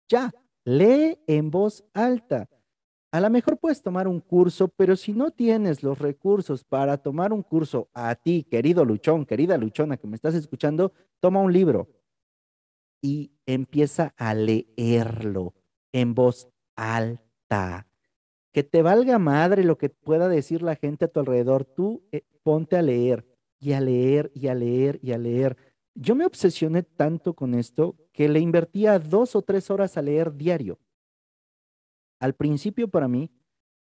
[0.09, 0.33] Ya,
[0.65, 2.49] lee en voz alta.
[3.13, 7.33] A lo mejor puedes tomar un curso, pero si no tienes los recursos para tomar
[7.33, 11.89] un curso a ti, querido luchón, querida luchona que me estás escuchando, toma un libro
[13.01, 15.55] y empieza a leerlo
[15.93, 17.87] en voz alta.
[18.55, 21.64] Que te valga madre lo que pueda decir la gente a tu alrededor.
[21.64, 23.27] Tú eh, ponte a leer
[23.59, 25.57] y a leer y a leer y a leer.
[25.97, 30.33] Yo me obsesioné tanto con esto que le invertía dos o tres horas a leer
[30.37, 30.79] diario.
[32.21, 33.29] Al principio para mí,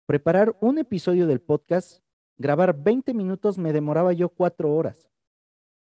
[0.05, 2.03] preparar un episodio del podcast,
[2.37, 5.09] grabar 20 minutos me demoraba yo cuatro horas.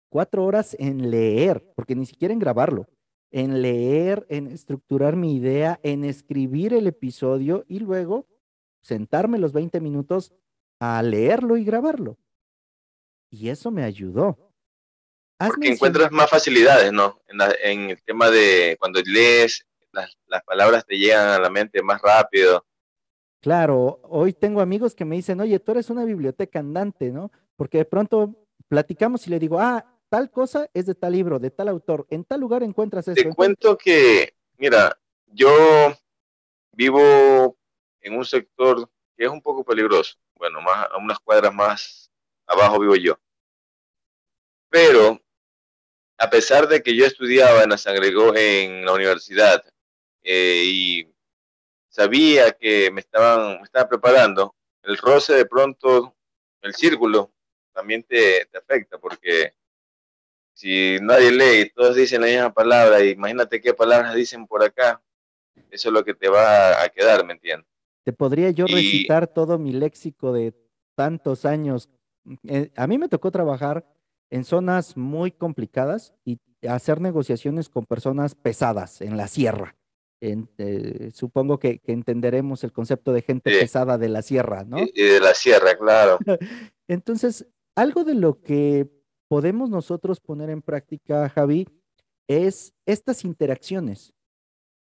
[0.08, 2.86] Cuatro horas en leer, porque ni siquiera en grabarlo,
[3.32, 8.26] en leer, en estructurar mi idea, en escribir el episodio y luego
[8.82, 10.32] sentarme los 20 minutos
[10.78, 12.18] a leerlo y grabarlo.
[13.30, 14.50] Y eso me ayudó.
[15.38, 17.22] Porque encuentras más facilidades, ¿no?
[17.62, 20.14] En, el tema de cuando lees, las,
[20.44, 22.66] palabras te llegan a la mente más rápido.
[23.40, 27.32] Claro, hoy tengo amigos que me dicen, oye, tú eres una biblioteca andante, ¿no?
[27.56, 28.34] Porque de pronto
[28.68, 32.24] platicamos y le digo, ah, tal cosa es de tal libro, de tal autor, en
[32.24, 33.22] tal lugar encuentras eso.
[33.22, 34.94] Te cuento que, mira,
[35.26, 35.50] yo
[36.72, 37.56] vivo
[38.00, 40.16] en un sector que es un poco peligroso.
[40.34, 42.10] Bueno, más a unas cuadras más
[42.46, 43.18] abajo vivo yo.
[44.68, 45.20] Pero
[46.18, 49.64] a pesar de que yo estudiaba en la San en la universidad
[50.22, 51.14] eh, y
[51.88, 56.14] sabía que me estaban me estaba preparando, el roce de pronto,
[56.62, 57.32] el círculo,
[57.72, 59.54] también te, afecta porque
[60.52, 65.02] si nadie lee todos dicen la misma palabra, imagínate qué palabras dicen por acá,
[65.70, 67.68] eso es lo que te va a quedar, ¿me entiendes?
[68.04, 70.54] Te podría yo recitar todo mi léxico de
[70.96, 71.88] tantos años.
[72.44, 73.86] Eh, a mí me tocó trabajar
[74.30, 79.76] en zonas muy complicadas y hacer negociaciones con personas pesadas en la sierra.
[80.22, 84.78] Eh, supongo que, entenderemos el concepto de gente pesada de la sierra, ¿no?
[84.78, 86.18] Y, de la sierra, claro.
[86.88, 88.86] Entonces, algo de lo que
[89.28, 91.66] podemos nosotros poner en práctica, Javi,
[92.28, 94.12] es estas interacciones.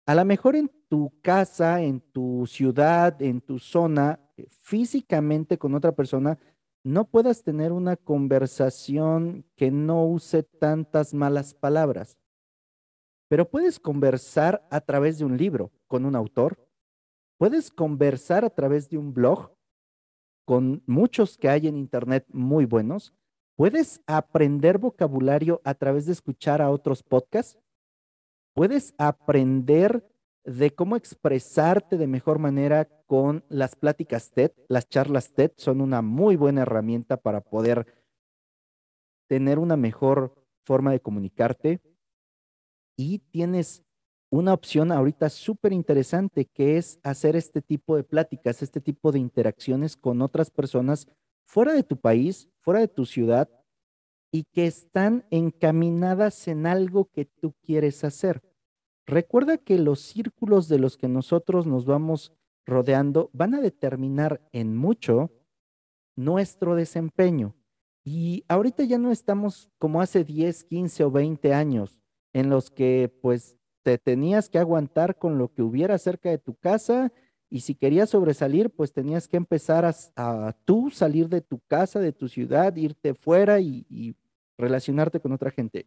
[0.06, 5.74] A lo mejor en tu casa, en tu ciudad, en tu zona, eh, físicamente con
[5.74, 6.38] otra persona,
[6.84, 12.16] no puedas tener una conversación que no use tantas malas palabras.
[13.28, 16.56] Pero puedes conversar a través de un libro con un autor.
[17.38, 19.50] Puedes conversar a través de un blog
[20.44, 23.12] con muchos que hay en Internet muy buenos.
[23.56, 27.58] Puedes aprender vocabulario a través de escuchar a otros podcasts.
[28.56, 30.02] Puedes aprender
[30.42, 34.50] de cómo expresarte de mejor manera con las pláticas TED.
[34.66, 37.86] Las charlas TED son una muy buena herramienta para poder
[39.28, 41.82] tener una mejor forma de comunicarte.
[42.96, 43.84] Y tienes
[44.30, 49.18] una opción ahorita súper interesante que es hacer este tipo de pláticas, este tipo de
[49.18, 51.06] interacciones con otras personas
[51.44, 53.50] fuera de tu país, fuera de tu ciudad
[54.36, 58.42] y que están encaminadas en algo que tú quieres hacer.
[59.06, 62.34] Recuerda que los círculos de los que nosotros nos vamos
[62.66, 65.30] rodeando van a determinar en mucho
[66.16, 67.54] nuestro desempeño.
[68.04, 71.98] Y ahorita ya no estamos como hace 10, 15 o 20 años
[72.34, 76.56] en los que pues te tenías que aguantar con lo que hubiera cerca de tu
[76.56, 77.10] casa
[77.48, 82.12] y si querías sobresalir pues tenías que empezar a, tú salir de tu casa, de
[82.12, 84.14] tu ciudad, irte fuera y, y
[84.58, 85.86] relacionarte con otra gente.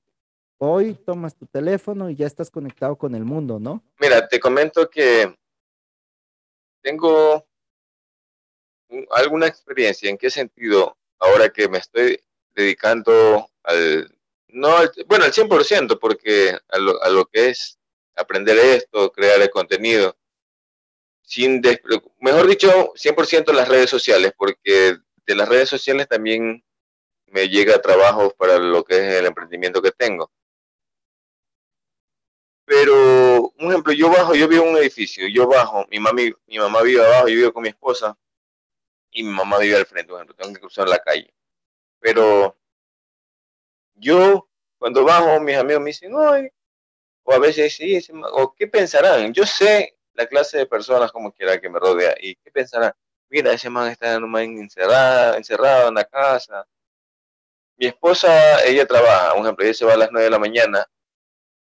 [0.58, 3.84] Hoy tomas tu teléfono y ya estás conectado con el mundo, ¿no?
[4.00, 5.34] Mira, te comento que
[6.82, 7.48] tengo
[9.12, 10.10] alguna experiencia.
[10.10, 10.98] ¿En qué sentido?
[11.20, 12.20] Ahora que me estoy
[12.56, 14.14] dedicando al,
[14.50, 14.70] no,
[15.08, 17.80] bueno, al 100%, porque a lo, a lo que es
[18.16, 20.18] aprender esto, crear el contenido,
[21.22, 21.62] sin
[22.20, 26.64] mejor dicho, 100% las redes sociales, porque de las redes sociales también
[27.32, 30.32] me llega trabajo para lo que es el emprendimiento que tengo.
[32.66, 36.60] Pero, un ejemplo, yo bajo, yo vivo en un edificio, yo bajo, mi, mami, mi
[36.60, 38.16] mamá vive abajo, yo vivo con mi esposa
[39.12, 41.34] y mi mamá vive al frente, por ejemplo, tengo que cruzar la calle.
[42.00, 42.56] Pero
[43.96, 46.50] yo, cuando bajo, mis amigos me dicen, Ay,
[47.24, 48.00] o a veces sí,
[48.34, 49.34] o qué pensarán.
[49.34, 52.94] Yo sé la clase de personas como quiera que me rodea y qué pensarán.
[53.30, 56.66] Mira, ese man está encerrado, encerrado en la casa.
[57.80, 60.86] Mi esposa, ella trabaja, un ejemplo, ella se va a las 9 de la mañana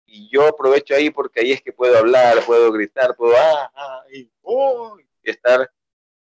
[0.04, 4.04] y yo aprovecho ahí porque ahí es que puedo hablar, puedo gritar, puedo ah, ah
[4.12, 5.72] y, oh, estar,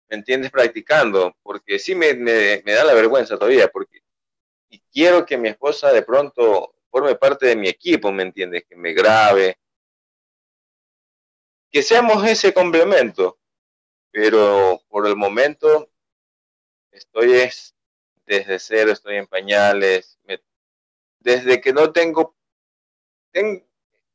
[0.07, 4.03] ¿me entiendes?, practicando, porque sí me, me, da la vergüenza todavía, porque
[4.69, 8.75] y quiero que mi esposa de pronto forme parte de mi equipo, ¿me entiendes?, que
[8.75, 9.57] me grabe,
[11.71, 13.39] que seamos ese complemento,
[14.11, 15.89] pero por el momento
[16.91, 17.73] estoy es,
[18.29, 20.17] desde cero, estoy en pañales,
[21.19, 22.37] desde que no tengo,
[23.31, 23.69] tengo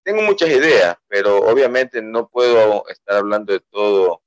[0.05, 4.23] tengo muchas ideas, pero obviamente no puedo estar hablando de todo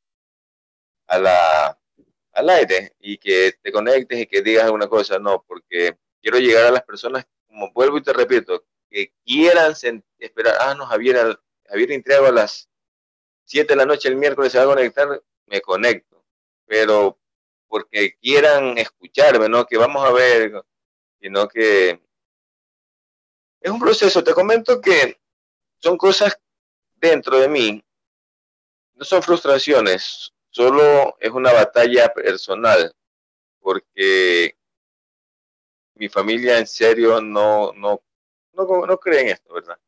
[1.05, 1.79] a la,
[2.33, 6.65] al aire y que te conectes y que digas alguna cosa, no, porque quiero llegar
[6.65, 9.73] a las personas, como vuelvo y te repito, que quieran
[10.17, 12.69] esperar, ah, no, Javier, Javier Intriago a las
[13.45, 16.25] 7 de la noche el miércoles se va a conectar, me conecto,
[16.65, 17.19] pero
[17.67, 19.65] porque quieran escucharme, ¿no?
[19.65, 20.63] Que vamos a ver,
[21.19, 22.01] sino que
[23.59, 24.23] es un proceso.
[24.23, 25.19] Te comento que
[25.77, 26.39] son cosas
[26.95, 27.83] dentro de mí,
[28.95, 32.91] no son frustraciones, solo es una batalla personal,
[33.59, 34.57] porque
[35.93, 38.01] mi familia en serio no, no,
[38.53, 39.79] no, no cree en esto, ¿verdad?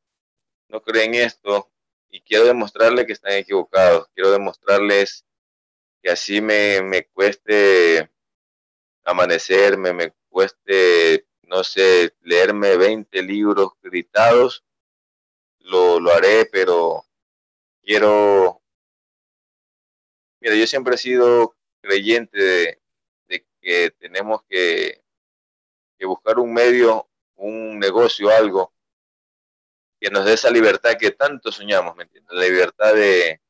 [0.68, 1.72] No cree en esto
[2.10, 5.26] y quiero demostrarles que están equivocados, quiero demostrarles
[6.02, 8.10] que así me, me cueste
[9.04, 14.64] amanecerme, me cueste, no sé, leerme 20 libros gritados,
[15.60, 17.06] lo, lo haré, pero
[17.82, 18.62] quiero...
[20.42, 22.38] Mira, yo siempre he sido creyente
[23.28, 25.04] de, que tenemos que,
[25.98, 28.74] que buscar un medio, un negocio, algo
[30.00, 32.32] que nos dé esa libertad que tanto soñamos, ¿me entiendes?
[32.34, 33.42] La libertad de,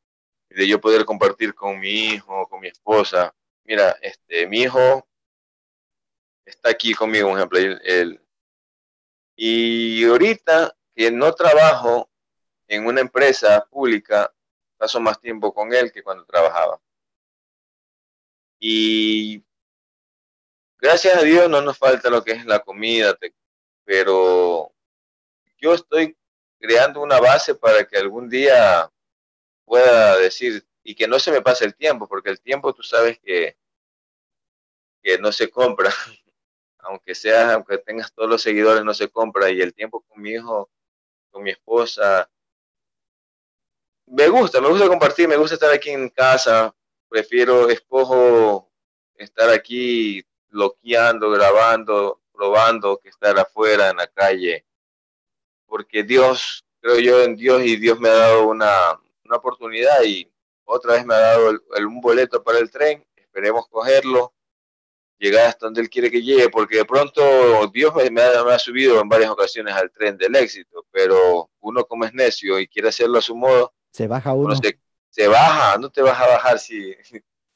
[0.50, 3.34] de yo poder compartir con mi hijo, con mi esposa.
[3.64, 5.08] Mira, este, mi hijo
[6.46, 8.22] está aquí conmigo, un ejemplo, él,
[9.42, 12.10] y ahorita que no trabajo
[12.68, 14.34] en una empresa pública,
[14.76, 16.78] paso más tiempo con él que cuando trabajaba.
[18.60, 19.42] Y
[20.78, 23.18] gracias a Dios no nos falta lo que es la comida,
[23.86, 24.74] pero
[25.58, 26.18] yo estoy
[26.60, 28.92] creando una base para que algún día
[29.70, 33.20] pueda decir y que no se me pase el tiempo, porque el tiempo tú sabes
[33.20, 33.56] que,
[35.04, 35.94] que no se compra,
[36.80, 40.32] aunque sea, aunque tengas todos los seguidores, no se compra, y el tiempo con mi
[40.32, 40.72] hijo,
[41.30, 42.28] con mi esposa,
[44.08, 46.76] me gusta, me gusta compartir, me gusta estar aquí en casa,
[47.08, 48.72] prefiero, escojo
[49.14, 54.66] estar aquí bloqueando, grabando, probando que estar afuera en la calle,
[55.68, 59.00] porque Dios, creo yo en Dios y Dios me ha dado una,
[59.30, 60.30] una oportunidad y
[60.66, 64.34] otra vez me ha dado un boleto para el tren, esperemos cogerlo,
[65.20, 67.22] llegar hasta donde Él quiere que llegue, porque de pronto
[67.72, 72.14] Dios me, ha, subido en varias ocasiones al tren del éxito, pero uno como es
[72.14, 74.56] necio y quiere hacerlo a su modo, se baja uno.
[75.10, 76.96] se, baja, no te vas a bajar si,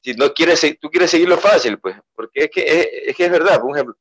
[0.01, 3.59] si no quieres, tú quieres seguirlo fácil, pues, porque es que es, que es verdad,
[3.59, 3.95] por ejemplo,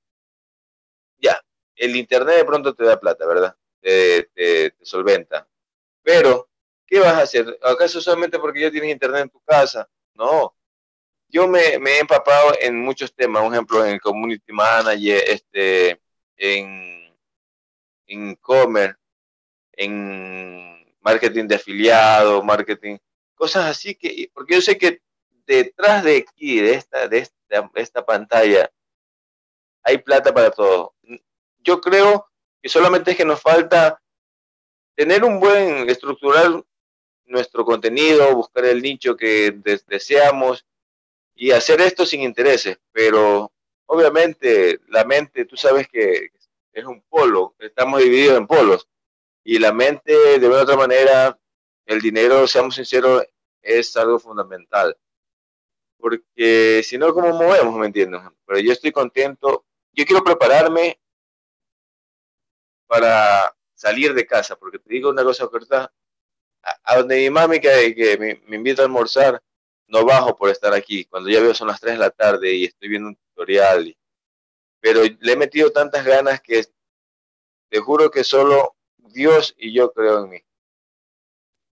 [1.19, 1.41] ya,
[1.77, 3.57] el internet de pronto te da plata, ¿verdad?
[3.81, 5.49] Te, te, te solventa,
[6.03, 6.52] pero
[6.93, 7.59] ¿qué vas a hacer?
[7.63, 9.89] ¿Acaso solamente porque ya tienes internet en tu casa?
[10.13, 10.55] No.
[11.27, 16.03] Yo me, he empapado en muchos temas, por ejemplo, en el community manager, este,
[16.37, 17.17] en,
[18.07, 18.99] en e-commerce,
[19.73, 22.99] en marketing de afiliado, marketing,
[23.35, 25.01] cosas así que, porque yo sé que
[25.47, 28.71] detrás de aquí, de esta, de esta, esta pantalla,
[29.83, 30.95] hay plata para todo.
[31.61, 32.29] Yo creo
[32.61, 33.99] que solamente es que nos falta
[34.95, 36.63] tener un buen, estructurar
[37.33, 40.67] nuestro contenido, buscar el nicho que deseamos
[41.35, 42.79] y hacer esto sin intereses.
[42.93, 43.53] Pero
[43.87, 46.31] obviamente la mente, tú sabes que
[46.73, 48.89] es un polo, estamos divididos en polos
[49.45, 51.39] y la mente de una otra manera,
[51.87, 53.25] el dinero, seamos sinceros,
[53.61, 54.97] es algo fundamental.
[55.99, 57.75] Porque si no, ¿cómo movemos?
[57.77, 58.21] ¿Me entiendes?
[58.47, 59.65] Pero yo estoy contento.
[59.93, 61.01] Yo quiero prepararme
[62.87, 65.93] para salir de casa, porque te digo una cosa corta,
[66.63, 69.43] a, donde mi mami que, que me, invita a almorzar,
[69.87, 71.05] no bajo por estar aquí.
[71.05, 73.97] Cuando ya veo son las 3 de la tarde y estoy viendo un tutorial,
[74.81, 76.65] pero le he metido tantas ganas que
[77.69, 80.41] te juro que solo Dios y yo creo en mí.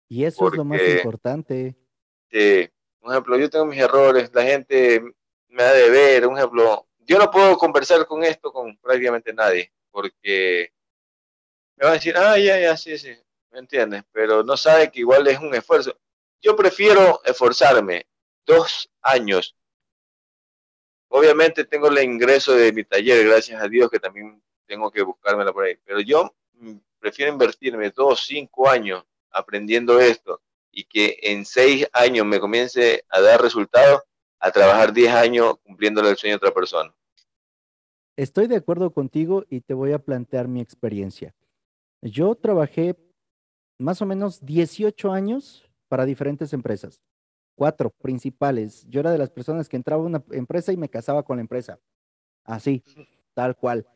[0.07, 1.75] Y eso es lo más importante.
[2.31, 2.69] Sí,
[2.99, 5.01] por ejemplo, yo tengo mis errores, la gente
[5.47, 9.71] me ha de ver, un ejemplo, yo no puedo conversar con esto con prácticamente nadie,
[9.91, 10.71] porque
[11.75, 13.15] me va a decir, ah, ya, ya, sí, sí,
[13.51, 14.03] ¿me entiendes?
[14.11, 15.97] Pero no sabe que igual es un esfuerzo.
[16.41, 18.07] Yo prefiero esforzarme
[18.45, 19.55] dos años.
[21.09, 25.51] Obviamente tengo el ingreso de mi taller, gracias a Dios, que también tengo que buscármela
[25.51, 25.77] por ahí.
[25.83, 26.33] Pero yo
[26.99, 30.41] prefiero invertirme dos, cinco años aprendiendo esto
[30.71, 34.01] y que en seis años me comience a dar resultados
[34.39, 36.93] a trabajar diez años cumpliéndole el sueño a otra persona.
[38.15, 41.33] Estoy de acuerdo contigo y te voy a plantear mi experiencia.
[42.01, 42.95] Yo trabajé
[43.79, 47.01] más o menos 18 años para diferentes empresas,
[47.55, 48.85] cuatro principales.
[48.87, 51.41] Yo era de las personas que entraba a una empresa y me casaba con la
[51.41, 51.79] empresa.
[52.43, 52.83] Así,
[53.33, 53.87] tal cual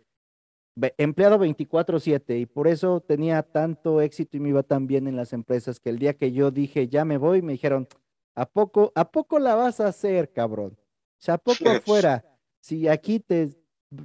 [0.97, 5.33] empleado 24/7 y por eso tenía tanto éxito y me iba tan bien en las
[5.33, 7.87] empresas que el día que yo dije ya me voy, me dijeron,
[8.35, 10.77] ¿a poco, a poco la vas a hacer, cabrón?
[10.77, 12.25] O sea, ¿a poco afuera?
[12.59, 13.49] Si aquí te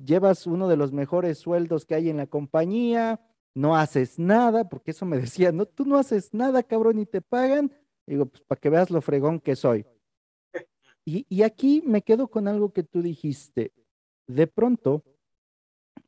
[0.04, 3.20] llevas uno de los mejores sueldos que hay en la compañía,
[3.58, 7.20] no haces nada, porque eso me decía, no, tú no haces nada, cabrón, y te
[7.20, 7.72] pagan.
[8.06, 9.84] Digo, pues para que veas lo fregón que soy.
[11.04, 13.72] Y, y aquí me quedo con algo que tú dijiste.
[14.28, 15.02] De pronto,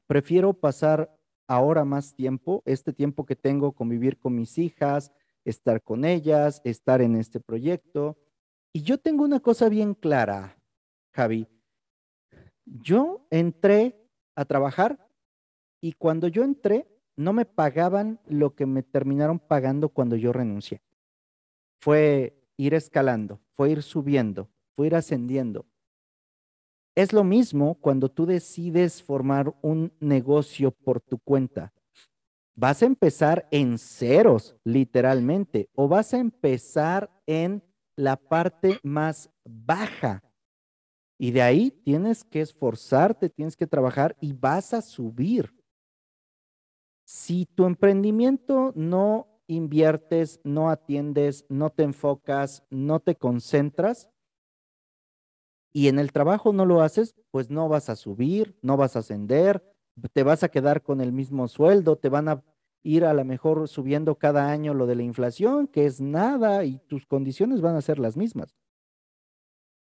[0.07, 1.13] prefiero pasar
[1.49, 5.11] ahora más tiempo, este tiempo que tengo, convivir con mis hijas,
[5.45, 8.17] estar con ellas, estar en este proyecto.
[8.73, 10.57] Y yo tengo una cosa bien clara,
[11.13, 11.49] Javi.
[12.65, 14.01] Yo entré
[14.37, 15.05] a trabajar
[15.81, 16.87] y cuando yo entré
[17.21, 20.81] no me pagaban lo que me terminaron pagando cuando yo renuncié.
[21.79, 25.67] Fue ir escalando, fue ir subiendo, fue ir ascendiendo.
[26.95, 31.73] Es lo mismo cuando tú decides formar un negocio por tu cuenta.
[32.55, 37.63] Vas a empezar en ceros, literalmente, o vas a empezar en
[37.97, 40.23] la parte más baja.
[41.19, 45.60] Y de ahí tienes que esforzarte, tienes que trabajar y vas a subir.
[47.13, 54.09] Si tu emprendimiento no inviertes, no atiendes, no te enfocas, no te concentras,
[55.73, 59.01] y en el trabajo no lo haces, pues no vas a subir, no vas a
[59.01, 59.61] ascender,
[60.13, 62.45] te vas a quedar con el mismo sueldo, te van a
[62.85, 66.79] ir a lo mejor subiendo cada año lo de la inflación, que es nada, y
[66.87, 68.55] tus condiciones van a ser las mismas.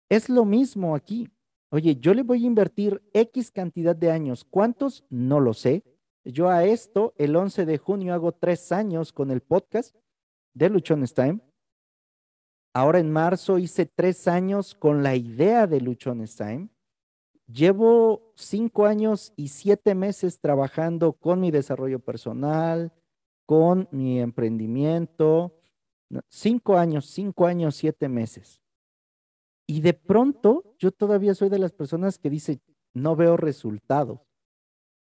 [0.08, 1.32] Es lo mismo aquí.
[1.72, 4.46] Oye, yo le voy a invertir X cantidad de años.
[4.48, 5.04] ¿Cuántos?
[5.10, 5.84] No lo sé.
[6.28, 9.96] Yo a esto, el 11 de junio, hago tres años con el podcast
[10.54, 11.40] de Luchones Time.
[12.74, 16.68] Ahora en marzo hice tres años con la idea de Luchones Time.
[17.48, 22.92] Llevo cinco años y siete meses trabajando con mi desarrollo personal,
[23.46, 25.56] con mi emprendimiento.
[26.28, 28.62] Cinco años, cinco años, siete meses.
[29.66, 32.60] Y de pronto yo todavía soy de las personas que dice,
[32.94, 34.27] no veo resultados.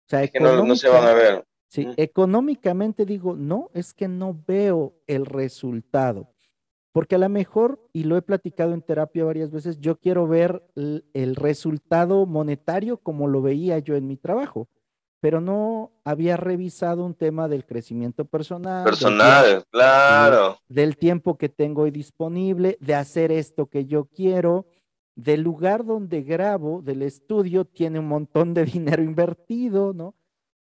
[0.07, 1.45] O sea, que no, se van a ver.
[1.67, 6.29] Sí, económicamente digo, no, es que no veo el resultado.
[6.93, 10.63] Porque a lo mejor, y lo he platicado en terapia varias veces, yo quiero ver
[10.75, 14.69] el, resultado monetario como lo veía yo en mi trabajo,
[15.19, 18.85] pero no había revisado un tema del crecimiento personal.
[18.85, 20.57] Personal, claro.
[20.69, 24.65] Del tiempo que tengo hoy disponible, de hacer esto que yo quiero,
[25.17, 30.15] del lugar donde grabo, del estudio, tiene un montón de dinero invertido, ¿no?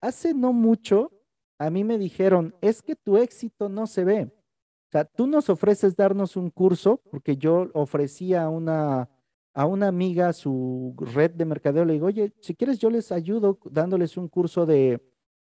[0.00, 1.10] Hace no mucho,
[1.58, 5.50] a mí me dijeron, es que tu éxito no se ve O sea, tú nos
[5.50, 9.10] ofreces darnos un curso, porque yo ofrecía a una,
[9.52, 13.58] a una amiga su red de mercadeo, le digo, oye, si quieres yo les ayudo
[13.64, 15.02] dándoles un curso de,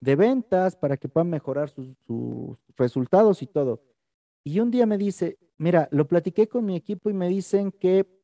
[0.02, 3.82] de ventas para que puedan mejorar sus, sus resultados y todo.
[4.44, 8.20] Y un día me dice, mira, lo platiqué con mi equipo y me dicen que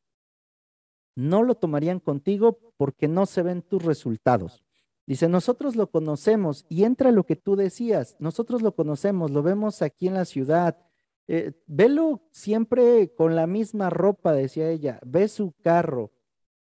[1.18, 4.62] no lo tomarían contigo porque no se ven tus resultados.
[5.04, 9.82] Dice, nosotros lo conocemos y entra lo que tú decías, nosotros lo conocemos, lo vemos
[9.82, 10.78] aquí en la ciudad.
[11.26, 16.12] Eh, velo siempre con la misma ropa, decía ella, ve su carro.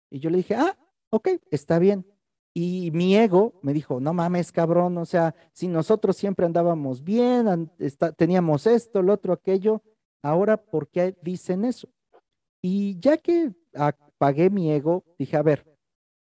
[0.08, 0.78] Y yo le dije, ah,
[1.10, 2.06] ok, está bien.
[2.54, 7.70] Y mi ego me dijo, no mames, cabrón, o sea, si nosotros siempre andábamos bien,
[8.16, 9.82] teníamos esto, lo otro, aquello,
[10.22, 11.90] ahora, ¿por qué dicen eso?
[12.62, 13.52] Y ya que
[14.18, 15.64] pagué mi ego, dije, a ver,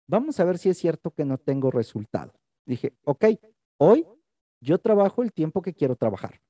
[0.06, 2.32] vamos a ver si es cierto que no tengo resultado.
[2.64, 3.24] Dije, ok,
[3.78, 4.06] hoy
[4.60, 6.40] yo trabajo el tiempo que quiero trabajar.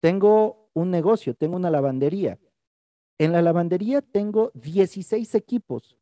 [0.00, 2.38] Tengo un negocio, tengo una lavandería.
[3.18, 5.98] En la lavandería tengo 16 equipos,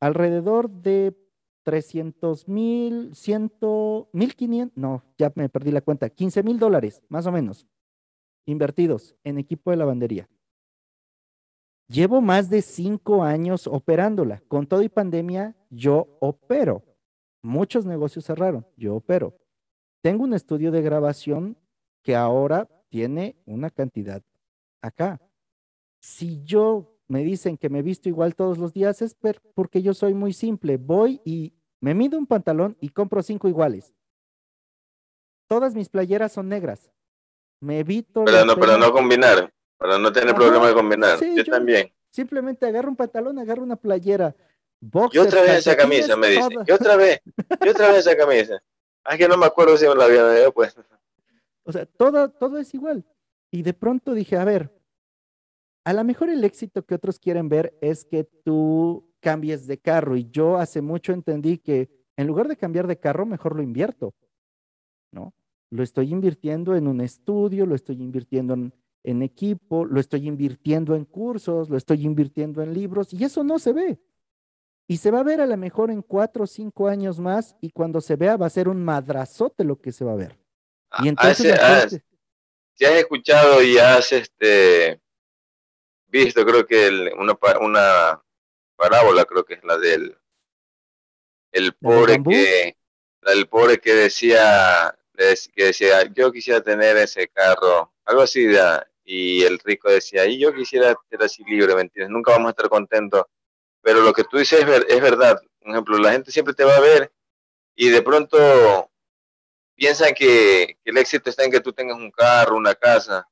[0.00, 1.14] alrededor de
[1.64, 3.52] 300 mil, 100,
[4.12, 7.66] 1500, no, ya me perdí la cuenta, 15 mil dólares, más o menos,
[8.46, 10.30] invertidos en equipo de lavandería.
[11.88, 14.42] Llevo más de cinco años operándola.
[14.48, 16.82] Con todo y pandemia, yo opero.
[17.42, 19.34] Muchos negocios cerraron, yo opero.
[20.02, 21.56] Tengo un estudio de grabación
[22.02, 24.22] que ahora tiene una cantidad
[24.82, 25.20] acá.
[26.00, 29.16] Si yo me dicen que me visto igual todos los días, es
[29.54, 30.76] porque yo soy muy simple.
[30.76, 33.94] Voy y me mido un pantalón y compro cinco iguales.
[35.48, 36.90] Todas mis playeras son negras.
[37.60, 38.24] Me evito.
[38.24, 39.50] Pero no, pero no combinar.
[39.78, 41.18] Para no tener problema de combinar.
[41.20, 41.92] yo, también.
[42.10, 44.34] Simplemente agarro un pantalón, agarro una playera.
[44.80, 46.48] Boxers, y otra vez esa camisa, me dice.
[46.66, 47.20] Y otra vez,
[47.64, 48.60] y otra vez esa camisa.
[49.04, 50.76] Ah, que no me acuerdo si me la había pues.
[51.64, 53.04] O sea, todo, todo es igual.
[53.50, 54.70] Y de pronto dije, a ver,
[55.84, 60.16] a lo mejor el éxito que otros quieren ver es que tú cambies de carro.
[60.16, 64.14] Y yo hace mucho entendí que en lugar de cambiar de carro, mejor lo invierto.
[65.12, 65.32] ¿No?
[65.70, 70.94] Lo estoy invirtiendo en un estudio, lo estoy invirtiendo en, en equipo, lo estoy invirtiendo
[70.94, 74.00] en cursos, lo estoy invirtiendo en libros y eso no se ve.
[74.86, 77.70] Y se va a ver a lo mejor en cuatro o cinco años más y
[77.70, 80.38] cuando se vea va a ser un madrazote lo que se va a ver.
[81.02, 81.52] Y ah, entonces...
[81.58, 82.00] Has,
[82.74, 85.00] si has escuchado y has este,
[86.06, 88.22] visto, creo que una, una
[88.76, 90.16] parábola, creo que es la del
[91.52, 92.76] el pobre que
[93.22, 94.96] el pobre que decía
[95.54, 98.46] que decía yo quisiera tener ese carro algo así
[99.04, 101.90] y el rico decía, y yo quisiera ser así libre, ¿me?
[102.08, 103.24] Nunca vamos a estar contentos,
[103.82, 105.40] pero lo que tú dices es, verdad.
[105.60, 107.12] Por ejemplo, la gente siempre te va a ver
[107.74, 108.90] y de pronto
[109.74, 113.28] piensan que, el éxito está en que tú tengas un carro, una casa,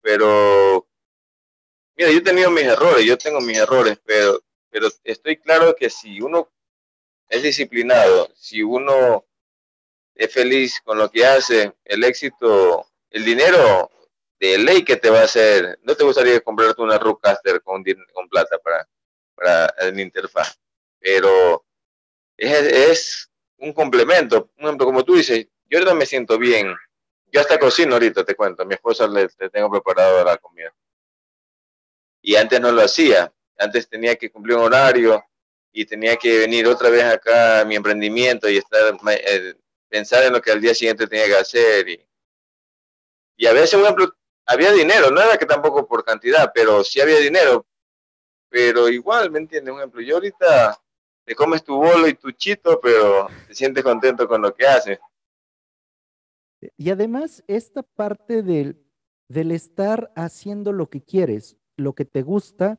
[0.00, 0.86] pero
[1.94, 4.40] mira, yo he tenido mis errores, yo tengo mis errores, pero,
[4.70, 6.50] pero estoy claro que si uno
[7.28, 9.26] es disciplinado, si uno
[10.14, 13.90] es feliz con lo que hace, el éxito, el dinero
[14.38, 17.82] de ley que te va a hacer, no te gustaría comprarte una Rookcaster con,
[18.12, 18.88] con plata para,
[19.34, 20.58] para la interfaz,
[20.98, 21.64] pero
[22.36, 24.50] es, es un complemento.
[24.58, 26.74] Un ejemplo, como tú dices, yo ahorita me siento bien.
[27.32, 28.62] Yo hasta cocino ahorita, te cuento.
[28.62, 30.74] A mi esposa le, tengo preparado la comida.
[32.22, 33.32] Y antes no lo hacía.
[33.58, 35.24] Antes tenía que cumplir un horario
[35.72, 39.54] y tenía que venir otra vez acá a mi emprendimiento y estar eh,
[39.88, 41.88] pensar en lo que al día siguiente tenía que hacer.
[41.88, 42.06] Y,
[43.36, 44.16] y a veces, por ejemplo,
[44.46, 47.66] había dinero, no era que tampoco por cantidad, pero sí había dinero.
[48.48, 49.72] Pero igual, ¿me entiendes?
[49.72, 50.80] Un ejemplo, yo ahorita
[51.24, 54.98] te comes tu bolo y tu chito, pero te sientes contento con lo que haces.
[56.76, 58.80] Y además, esta parte del,
[59.28, 62.78] del estar haciendo lo que quieres, lo que te gusta,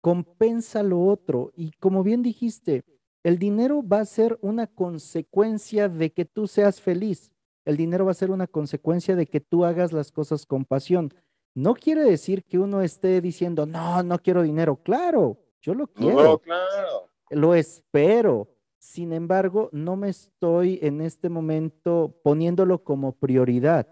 [0.00, 1.52] compensa lo otro.
[1.56, 2.84] Y como bien dijiste,
[3.22, 7.30] el dinero va a ser una consecuencia de que tú seas feliz.
[7.64, 11.12] El dinero va a ser una consecuencia de que tú hagas las cosas con pasión.
[11.54, 14.76] No quiere decir que uno esté diciendo, no, no quiero dinero.
[14.76, 16.22] Claro, yo lo quiero.
[16.22, 17.10] No, claro.
[17.30, 18.48] Lo espero.
[18.78, 23.88] Sin embargo, no me estoy en este momento poniéndolo como prioridad.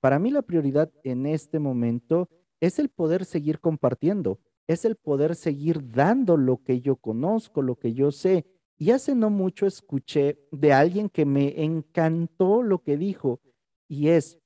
[0.00, 2.28] Para mí la prioridad en este momento
[2.60, 7.76] es el poder seguir compartiendo, es el poder seguir dando lo que yo conozco, lo
[7.76, 8.46] que yo sé,
[8.80, 13.38] y hace no mucho escuché de alguien que me encantó lo que dijo,
[13.86, 14.38] y es,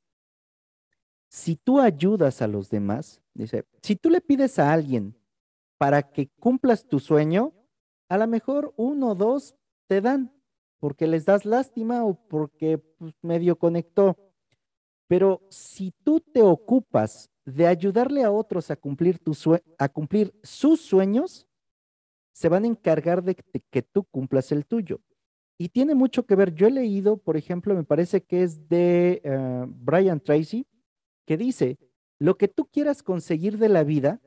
[1.28, 5.16] si tú ayudas a los demás, dice, si tú le pides a alguien
[5.78, 7.52] para que cumplas tu sueño,
[8.08, 9.54] a lo mejor uno o dos
[9.86, 10.32] te dan
[10.80, 14.18] porque les das lástima o porque pues, medio conectó.
[15.06, 19.32] Pero si tú te ocupas de ayudarle a otros a cumplir, tu
[19.78, 21.46] a cumplir sus sueños,
[22.34, 25.00] se van a encargar de que tú cumplas el tuyo.
[25.56, 26.52] Y tiene mucho que ver.
[26.52, 30.66] Yo he leído, por ejemplo, me parece que es de eh, Brian Tracy,
[31.26, 31.78] que dice,
[32.18, 34.20] lo que tú quieras conseguir de la vida,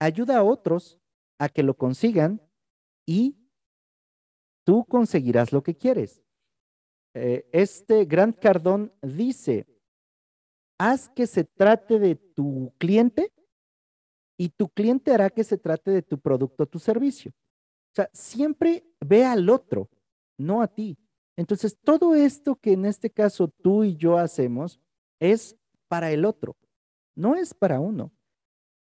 [0.00, 0.98] ayuda a otros
[1.38, 2.40] a que lo consigan
[3.06, 3.36] y
[4.64, 6.22] tú conseguirás lo que quieres.
[7.14, 9.66] Eh, este Grant Cardón dice,
[10.78, 13.30] haz que se trate de tu cliente
[14.38, 17.32] y tu cliente hará que se trate de tu producto o tu servicio.
[17.92, 19.90] O sea, siempre ve al otro,
[20.38, 20.96] no a ti.
[21.36, 24.80] Entonces, todo esto que en este caso tú y yo hacemos
[25.20, 25.56] es
[25.88, 26.56] para el otro,
[27.14, 28.12] no es para uno.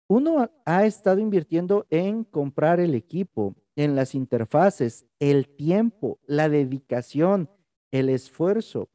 [0.08, 7.50] Uno ha estado invirtiendo en comprar el equipo, en las interfaces, el tiempo, la dedicación,
[7.92, 8.90] el esfuerzo.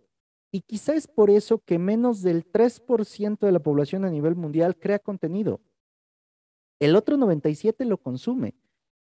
[0.52, 4.76] Y quizá es por eso que menos del 3% de la población a nivel mundial
[4.76, 5.60] crea contenido.
[6.80, 8.54] El otro 97% lo consume.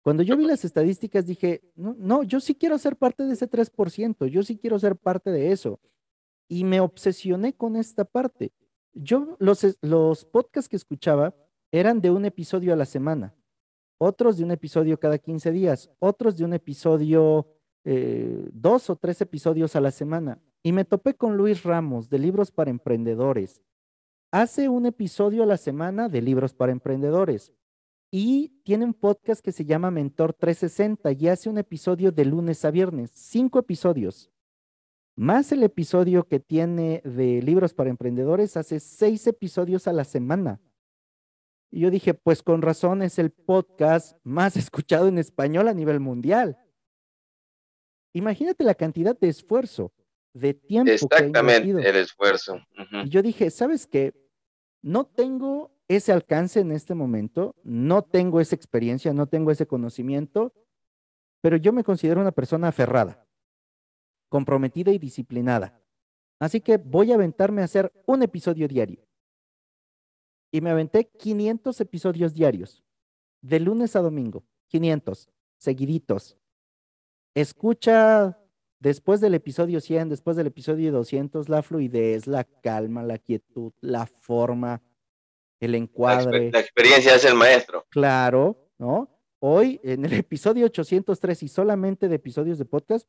[0.02, 3.48] Cuando yo vi las estadísticas dije, no, no, yo sí quiero ser parte de ese
[3.48, 5.78] 3%, yo sí quiero ser parte de eso.
[6.48, 8.52] Y me obsesioné con esta parte.
[8.92, 11.34] Yo, los, los podcasts que escuchaba
[11.70, 13.34] eran de un episodio a la semana,
[13.98, 17.46] otros de un episodio cada 15 días, otros de un episodio,
[17.84, 20.40] eh, dos o tres episodios a la semana.
[20.62, 23.62] Y me topé con Luis Ramos de Libros para Emprendedores.
[24.32, 27.52] Hace un episodio a la semana de Libros para Emprendedores
[28.10, 32.64] y tiene un podcast que se llama Mentor 360 y hace un episodio de lunes
[32.64, 34.30] a viernes, cinco episodios.
[35.16, 40.60] Más el episodio que tiene de libros para emprendedores, hace seis episodios a la semana.
[41.70, 46.00] Y yo dije, pues con razón es el podcast más escuchado en español a nivel
[46.00, 46.58] mundial.
[48.12, 49.92] Imagínate la cantidad de esfuerzo,
[50.32, 50.90] de tiempo.
[50.90, 52.58] Exactamente, el esfuerzo.
[53.04, 54.14] Y yo dije, ¿sabes qué?
[54.82, 60.54] No tengo ese alcance en este momento, no tengo esa experiencia, no tengo ese conocimiento,
[61.40, 63.26] pero yo me considero una persona aferrada,
[64.28, 65.82] comprometida y disciplinada.
[66.38, 69.04] Así que voy a aventarme a hacer un episodio diario.
[70.52, 72.84] Y me aventé 500 episodios diarios,
[73.40, 76.38] de lunes a domingo, 500, seguiditos.
[77.34, 78.38] Escucha
[78.78, 84.06] después del episodio 100, después del episodio 200, la fluidez, la calma, la quietud, la
[84.06, 84.82] forma,
[85.60, 86.50] el encuadre.
[86.50, 87.86] La, experiencia es el maestro.
[87.90, 89.08] Claro, ¿no?
[89.38, 93.08] Hoy, en el episodio 803 y solamente de episodios de podcast,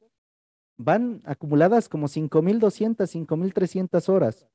[0.78, 4.48] van acumuladas como 5.200, 5.300 horas.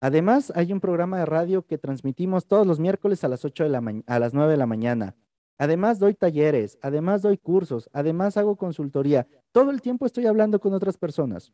[0.00, 3.70] Además, hay un programa de radio que transmitimos todos los miércoles a las 8 de
[3.70, 5.16] la a las 9 de la mañana.
[5.58, 9.26] Además, doy talleres, además doy cursos, además hago consultoría.
[9.52, 11.52] Todo el tiempo estoy hablando con otras personas.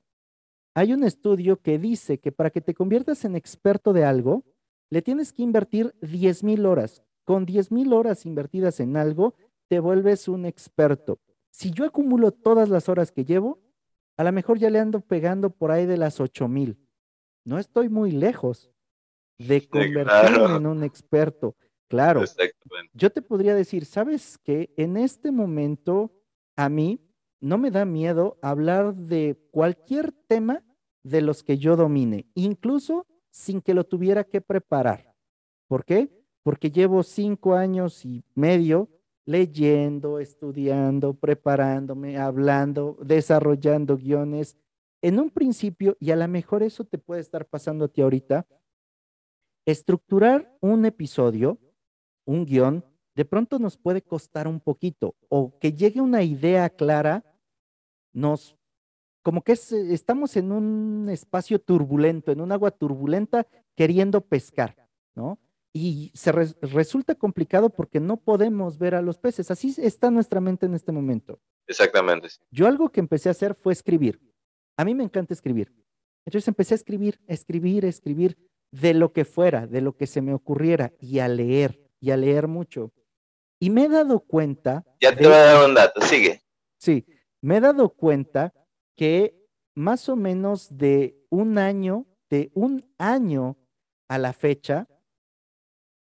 [0.74, 4.44] Hay un estudio que dice que para que te conviertas en experto de algo,
[4.90, 7.02] le tienes que invertir 10 mil horas.
[7.24, 9.34] Con 10 mil horas invertidas en algo,
[9.68, 11.18] te vuelves un experto.
[11.50, 13.60] Si yo acumulo todas las horas que llevo,
[14.16, 16.78] a lo mejor ya le ando pegando por ahí de las 8 mil.
[17.44, 18.70] No estoy muy lejos
[19.38, 21.56] de convertirme en un experto.
[21.88, 22.24] Claro,
[22.94, 24.72] yo te podría decir, ¿sabes qué?
[24.76, 26.12] En este momento,
[26.56, 27.00] a mí
[27.40, 30.64] no me da miedo hablar de cualquier tema
[31.04, 33.06] de los que yo domine, incluso
[33.36, 35.14] sin que lo tuviera que preparar.
[35.68, 36.10] ¿Por qué?
[36.42, 38.88] Porque llevo cinco años y medio
[39.26, 44.56] leyendo, estudiando, preparándome, hablando, desarrollando guiones.
[45.02, 48.46] En un principio, y a lo mejor eso te puede estar pasando a ti ahorita,
[49.66, 51.58] estructurar un episodio,
[52.24, 52.84] un guion,
[53.14, 57.22] de pronto nos puede costar un poquito, o que llegue una idea clara,
[58.14, 58.56] nos
[59.26, 64.76] como que estamos en un espacio turbulento, en un agua turbulenta queriendo pescar,
[65.16, 65.40] ¿no?
[65.72, 69.50] Y se resulta complicado porque no podemos ver a los peces.
[69.50, 71.40] Así está nuestra mente en este momento.
[71.66, 72.28] Exactamente.
[72.52, 74.20] Yo algo que empecé a hacer fue escribir.
[74.76, 75.74] A mí me encanta escribir.
[76.24, 78.38] Entonces empecé a escribir, escribir, escribir
[78.70, 82.16] de lo que fuera, de lo que se me ocurriera y a leer, y a
[82.16, 82.92] leer mucho.
[83.58, 84.84] Y me he dado cuenta.
[85.00, 86.44] Ya te voy a dar un dato, sigue.
[86.78, 87.04] Sí,
[87.40, 88.52] me he dado cuenta
[88.96, 93.56] que más o menos de un año, de un año
[94.08, 94.88] a la fecha,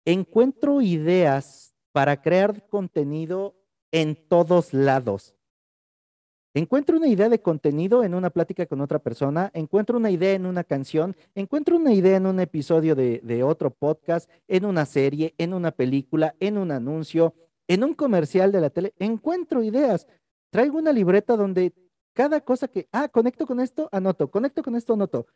[0.05, 3.57] encuentro ideas para crear contenido
[3.91, 5.34] en todos lados.
[6.55, 10.47] Encuentro una idea de contenido en una plática con otra persona, encuentro una idea en
[10.47, 15.34] una canción, encuentro una idea en un episodio de, de, otro podcast, en una serie,
[15.37, 17.34] en una película, en un anuncio,
[17.68, 18.95] en un comercial de la tele.
[18.99, 20.07] Encuentro ideas.
[20.51, 21.74] Traigo una libreta donde
[22.16, 25.26] cada cosa que, ah, conecto con esto, anoto, conecto con esto, anoto.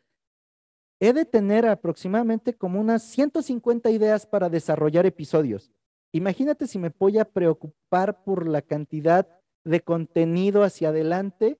[0.99, 5.71] he de tener aproximadamente como unas 150 ideas para desarrollar episodios.
[6.11, 9.27] Imagínate si me voy a preocupar por la cantidad
[9.63, 11.59] de contenido hacia adelante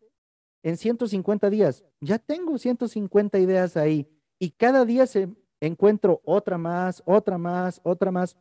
[0.64, 1.86] en 150 días.
[2.02, 4.08] Ya tengo 150 ideas ahí
[4.40, 8.36] y cada día se encuentro otra más, otra más, otra más.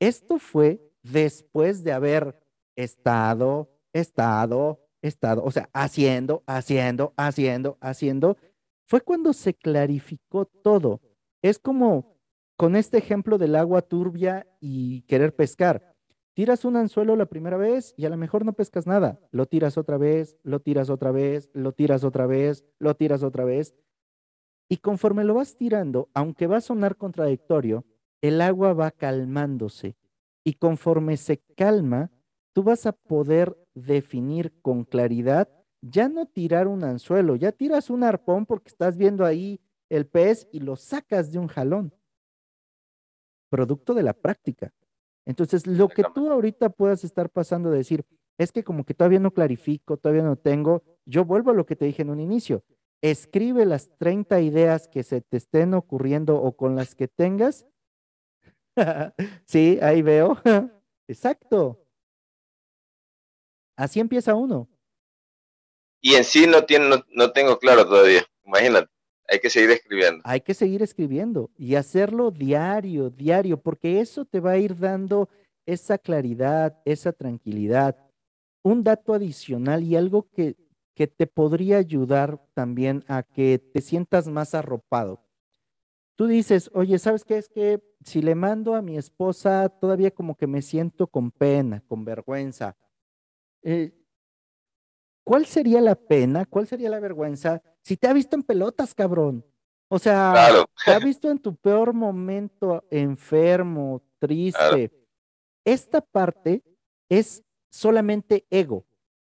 [0.00, 2.38] Esto fue después de haber
[2.76, 8.36] estado, estado, estado, o sea, haciendo, haciendo, haciendo, haciendo
[8.86, 11.00] fue cuando se clarificó todo.
[11.42, 12.16] Es como
[12.56, 15.94] con este ejemplo del agua turbia y querer pescar.
[16.34, 19.20] Tiras un anzuelo la primera vez y a lo mejor no pescas nada.
[19.30, 23.44] Lo tiras otra vez, lo tiras otra vez, lo tiras otra vez, lo tiras otra
[23.44, 23.74] vez.
[24.68, 27.84] Y conforme lo vas tirando, aunque va a sonar contradictorio,
[28.20, 29.96] el agua va calmándose.
[30.42, 32.10] Y conforme se calma,
[32.54, 35.48] tú vas a poder definir con claridad
[35.90, 40.48] ya no tirar un anzuelo, ya tiras un arpón porque estás viendo ahí el pez
[40.50, 41.92] y lo sacas de un jalón.
[43.50, 44.72] Producto de la práctica.
[45.26, 48.04] Entonces, lo que tú ahorita puedas estar pasando de decir,
[48.38, 51.76] es que como que todavía no clarifico, todavía no tengo, yo vuelvo a lo que
[51.76, 52.64] te dije en un inicio.
[53.02, 57.66] Escribe las 30 ideas que se te estén ocurriendo o con las que tengas.
[59.44, 60.38] sí, ahí veo.
[61.08, 61.83] Exacto.
[63.76, 64.68] Así empieza uno
[66.04, 68.26] y en sí no, tiene, no, tengo claro todavía.
[68.44, 68.90] Imagínate,
[69.26, 70.20] hay que seguir escribiendo.
[70.26, 75.30] Hay que seguir escribiendo y hacerlo diario, diario, porque eso te va a ir dando
[75.64, 77.96] esa claridad, esa tranquilidad.
[78.62, 80.56] Un dato adicional y algo que,
[80.94, 85.24] que te podría ayudar también a que te sientas más arropado.
[86.16, 87.38] Tú dices, oye, ¿sabes qué?
[87.38, 91.82] Es que si le mando a mi esposa, todavía como que me siento con pena,
[91.88, 92.76] con vergüenza.
[93.64, 93.92] Eh,
[95.24, 99.44] ¿cuál sería la pena, cuál sería la vergüenza si te ha visto en pelotas, cabrón?
[99.88, 104.92] O sea, te ha visto en tu peor momento enfermo, triste.
[105.64, 106.62] Esta parte
[107.08, 108.86] es solamente ego.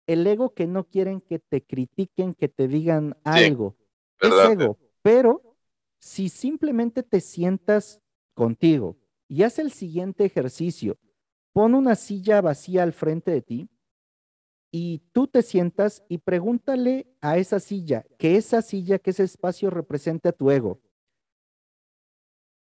[0.05, 3.75] El ego que no quieren que te critiquen, que te digan algo.
[4.19, 4.77] es ego.
[5.01, 5.55] Pero
[5.99, 8.01] si simplemente te sientas
[8.33, 8.97] contigo
[9.27, 10.97] y haz el siguiente ejercicio,
[11.53, 13.69] pon una silla vacía al frente de ti
[14.71, 19.69] y tú te sientas y pregúntale a esa silla, que esa silla, que ese espacio
[19.69, 20.81] represente a tu ego.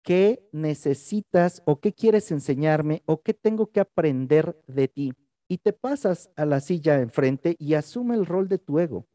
[0.03, 5.13] ¿Qué necesitas o qué quieres enseñarme o qué tengo que aprender de ti?
[5.47, 9.07] Y te pasas a la silla enfrente y asume el rol de tu ego.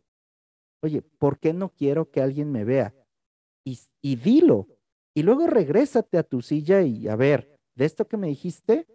[0.83, 2.95] Oye, ¿por qué no quiero que alguien me vea?
[3.65, 4.67] Y, y dilo.
[5.15, 8.87] Y luego regrésate a tu silla y a ver, de esto que me dijiste,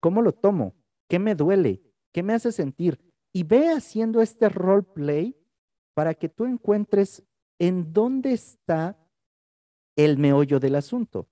[0.00, 0.74] ¿cómo lo tomo?
[1.08, 1.82] ¿Qué me duele?
[2.12, 3.11] ¿Qué me hace sentir?
[3.32, 5.36] Y ve haciendo este role play
[5.94, 7.24] para que tú encuentres
[7.58, 8.98] en dónde está
[9.96, 11.28] el meollo del asunto.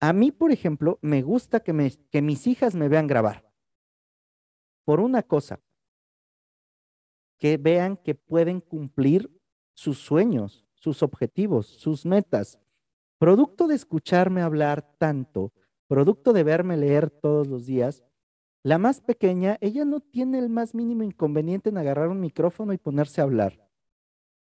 [0.00, 3.44] A mí, por ejemplo, me gusta que, que mis hijas me vean grabar.
[4.84, 5.60] Por una cosa,
[7.38, 9.30] que vean que pueden cumplir
[9.74, 12.58] sus sueños, sus objetivos, sus metas.
[13.18, 15.52] Producto de escucharme hablar tanto,
[15.88, 18.02] producto de verme leer todos los días,
[18.66, 22.78] la más pequeña, ella no tiene el más mínimo inconveniente en agarrar un micrófono y
[22.78, 23.64] ponerse a hablar.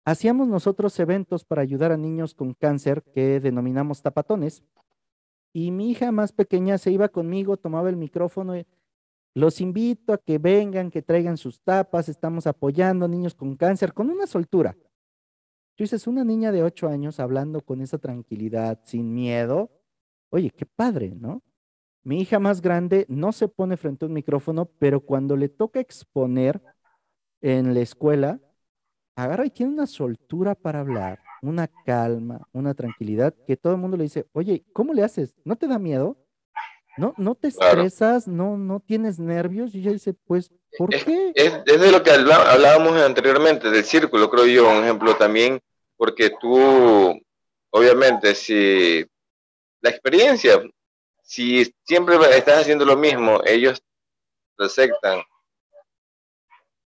[0.05, 4.61] Hacíamos nosotros eventos para ayudar a niños con cáncer que denominamos tapatones.
[5.51, 8.55] Y mi hija más pequeña se iba conmigo, tomaba el micrófono.
[8.55, 8.68] Y,
[9.34, 12.07] Los invito a que vengan, que traigan sus tapas.
[12.07, 14.78] Estamos apoyando a niños con cáncer con una soltura.
[15.74, 19.72] Tú dices, una niña de ocho años hablando con esa tranquilidad, sin miedo.
[20.30, 21.41] Oye, qué padre, ¿no?
[22.04, 25.80] Mi hija más grande no se pone frente a un micrófono, pero cuando le toca
[25.80, 26.62] exponer
[27.41, 28.39] en la escuela,
[29.16, 33.95] agarra y tiene una soltura para hablar, una calma, una tranquilidad, que todo el mundo
[33.95, 35.34] le dice, oye, ¿cómo le haces?
[35.45, 36.18] ¿No te da miedo?
[36.97, 38.28] ¿No, no te estresas?
[38.28, 39.74] ¿No, no tienes nervios?
[39.74, 41.32] Y ella dice, pues, ¿por qué?
[41.36, 45.60] Es, de lo que hablábamos anteriormente, del círculo, creo yo, un ejemplo también,
[45.95, 46.58] porque tú,
[47.72, 49.06] obviamente, si
[49.82, 50.62] la experiencia,
[51.34, 53.84] si siempre estás haciendo lo mismo, ellos
[54.55, 55.23] lo aceptan.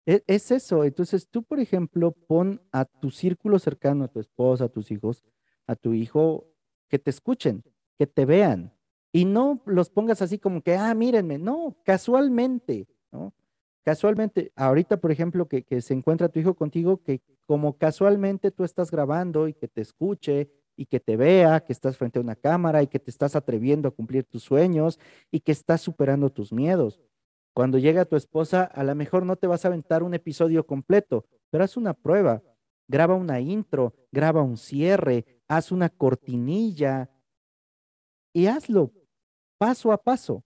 [0.04, 0.84] E, es, eso.
[0.84, 5.24] Entonces, tú, por ejemplo, pon a tu círculo cercano, a tu esposa, a tus hijos,
[5.66, 6.46] a tu hijo,
[6.90, 7.64] que te escuchen,
[7.98, 8.74] que te vean.
[9.10, 11.38] Y no los pongas así como que, ah, mírenme.
[11.38, 13.32] No, casualmente, ¿no?
[13.84, 18.64] Casualmente, ahorita, por ejemplo, que, que se encuentra tu hijo contigo, que como casualmente tú
[18.64, 22.36] estás grabando y que te escuche y que te vea, que estás frente a una
[22.36, 24.98] cámara y que te estás atreviendo a cumplir tus sueños
[25.30, 27.00] y que estás superando tus miedos.
[27.54, 31.24] Cuando llega tu esposa, a lo mejor no te vas a aventar un episodio completo,
[31.50, 32.42] pero haz una prueba.
[32.88, 37.10] Graba una intro, graba un cierre, haz una cortinilla
[38.32, 38.92] y hazlo
[39.58, 40.44] paso a paso.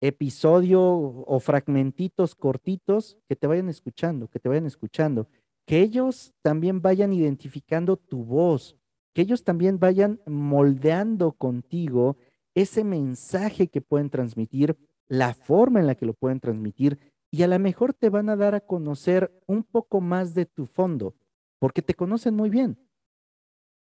[0.00, 5.28] Episodio o fragmentitos cortitos que te vayan escuchando, que te vayan escuchando,
[5.68, 8.78] que ellos también vayan identificando tu voz,
[9.14, 12.16] que ellos también vayan moldeando contigo
[12.54, 16.98] ese mensaje que pueden transmitir, la forma en la que lo pueden transmitir
[17.30, 20.64] y a lo mejor te van a dar a conocer un poco más de tu
[20.64, 21.14] fondo,
[21.58, 22.78] porque te conocen muy bien.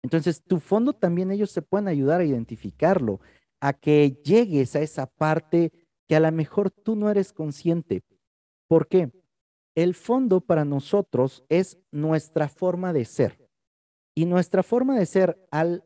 [0.01, 3.19] Entonces, tu fondo también ellos se pueden ayudar a identificarlo,
[3.61, 5.71] a que llegues a esa parte
[6.07, 8.01] que a lo mejor tú no eres consciente.
[8.67, 9.11] ¿Por qué?
[9.79, 13.49] El fondo para nosotros es nuestra forma de ser.
[14.13, 15.85] Y nuestra forma de ser al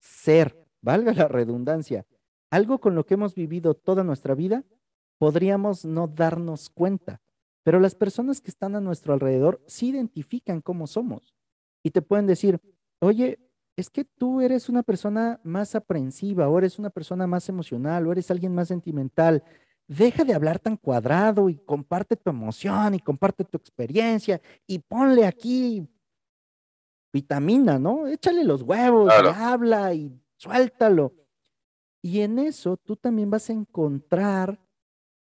[0.00, 2.06] ser, valga la redundancia,
[2.50, 4.64] algo con lo que hemos vivido toda nuestra vida,
[5.18, 7.20] podríamos no darnos cuenta.
[7.62, 11.34] Pero las personas que están a nuestro alrededor sí identifican cómo somos
[11.82, 12.62] y te pueden decir,
[12.98, 13.38] oye,
[13.76, 18.12] es que tú eres una persona más aprensiva, o eres una persona más emocional, o
[18.12, 19.44] eres alguien más sentimental.
[19.96, 25.26] Deja de hablar tan cuadrado y comparte tu emoción y comparte tu experiencia y ponle
[25.26, 25.86] aquí
[27.12, 28.06] vitamina, ¿no?
[28.06, 31.12] Échale los huevos y habla y suéltalo.
[32.00, 34.58] Y en eso tú también vas a encontrar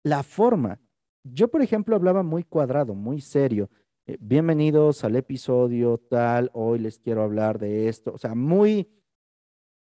[0.03, 0.80] la forma.
[1.24, 3.69] Yo, por ejemplo, hablaba muy cuadrado, muy serio.
[4.07, 8.89] Eh, bienvenidos al episodio tal, hoy les quiero hablar de esto, o sea, muy,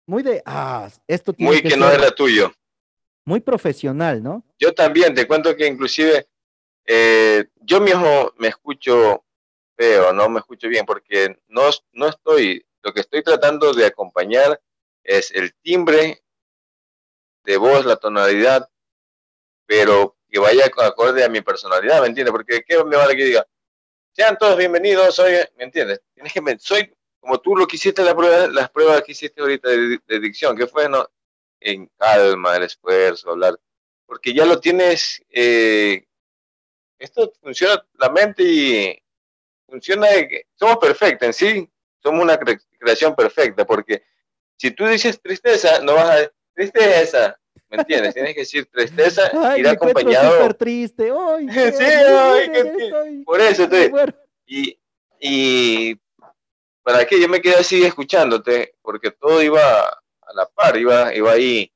[0.07, 2.51] muy de, ah, esto tiene Muy que, no era tuyo.
[3.27, 4.45] Muy profesional, ¿no?
[4.57, 6.29] Yo también, te cuento que inclusive
[6.85, 9.25] eh, yo mismo me escucho
[9.75, 14.61] feo, no me escucho bien, porque no, no estoy, lo que estoy tratando de acompañar
[15.03, 16.23] es el timbre
[17.43, 18.69] de voz, la tonalidad,
[19.65, 22.31] pero que vaya acorde a mi personalidad, ¿me entiendes?
[22.31, 23.45] Porque ¿qué me vale que diga?
[24.13, 26.01] sean todos bienvenidos, soy, ¿me entiendes?
[26.13, 29.67] Tienes que, soy como tú lo que hiciste la prueba, las pruebas que hiciste ahorita
[29.67, 31.05] de, dicción, que fue no,
[31.59, 33.55] en calma, el esfuerzo, hablar,
[34.05, 36.05] porque ya lo tienes, eh,
[36.99, 39.03] esto funciona la mente y
[39.67, 40.07] funciona,
[40.55, 41.69] somos perfectos en sí,
[42.01, 44.03] somos una creación perfecta, porque
[44.55, 47.39] si tú dices tristeza, no vas a tristeza,
[47.69, 48.13] ¿me entiendes?
[48.13, 50.37] Tienes que decir tristeza, Ay, ir acompañado.
[50.37, 51.47] súper triste, ¡Ay,
[51.77, 53.91] sí, ay, por eso estoy.
[54.45, 54.79] Y,
[55.19, 55.99] y
[56.81, 59.59] para que yo me quedé así escuchándote, porque todo iba
[60.27, 61.71] a la par, iba, iba ahí.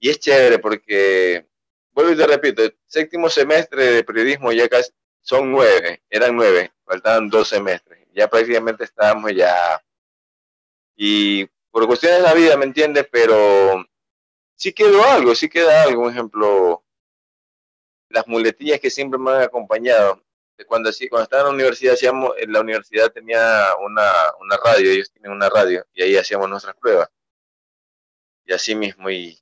[0.00, 1.46] Y es chévere porque,
[1.92, 6.72] vuelvo y te repito, el séptimo semestre de periodismo ya casi son nueve, eran nueve,
[6.84, 8.06] faltaban dos semestres.
[8.14, 9.82] Ya prácticamente estábamos ya.
[10.96, 13.06] Y por cuestiones de la vida, ¿me entiendes?
[13.10, 13.84] Pero
[14.56, 16.02] sí quedó algo, sí queda algo.
[16.02, 16.84] Un ejemplo,
[18.08, 20.22] las muletillas que siempre me han acompañado.
[20.66, 24.10] Cuando, cuando estaba en la universidad, hacíamos, en la universidad tenía una,
[24.40, 27.08] una radio, ellos tienen una radio, y ahí hacíamos nuestras pruebas.
[28.48, 29.38] Y así mismo, y,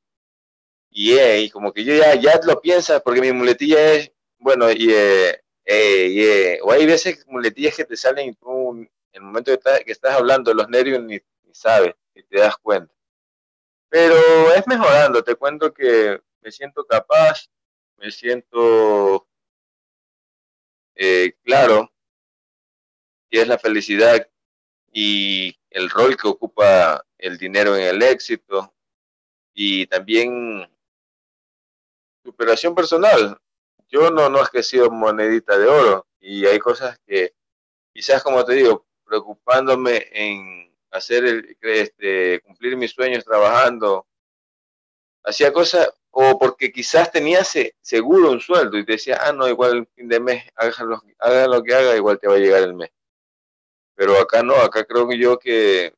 [0.91, 4.89] eh, y como que yo ya, ya lo piensas, porque mi muletilla es, bueno, y,
[4.93, 9.93] eh, eh, o hay veces muletillas que te salen y tú, en el momento que
[9.93, 11.21] estás, hablando, los nervios ni,
[11.53, 12.93] sabes, ni te das cuenta.
[13.89, 14.17] Pero
[14.53, 17.47] es mejorando, te cuento que me siento capaz,
[17.99, 19.29] me siento
[21.45, 21.93] claro
[23.31, 24.29] que es la felicidad
[24.91, 28.73] y el rol que ocupa el dinero en el éxito
[29.59, 30.71] y también
[32.23, 33.41] superación personal.
[33.89, 37.35] Yo no, no es que he sido monedita de oro y hay cosas que
[37.93, 44.07] quizás, como te digo, preocupándome en hacer el, este, cumplir mis sueños trabajando,
[45.25, 49.87] hacía cosas, o porque quizás tenía seguro un sueldo y decía, ah, no, igual el
[49.95, 52.75] fin de mes, haga lo, haga lo que haga, igual te va a llegar el
[52.75, 52.91] mes.
[53.95, 55.95] Pero acá no, acá creo que yo que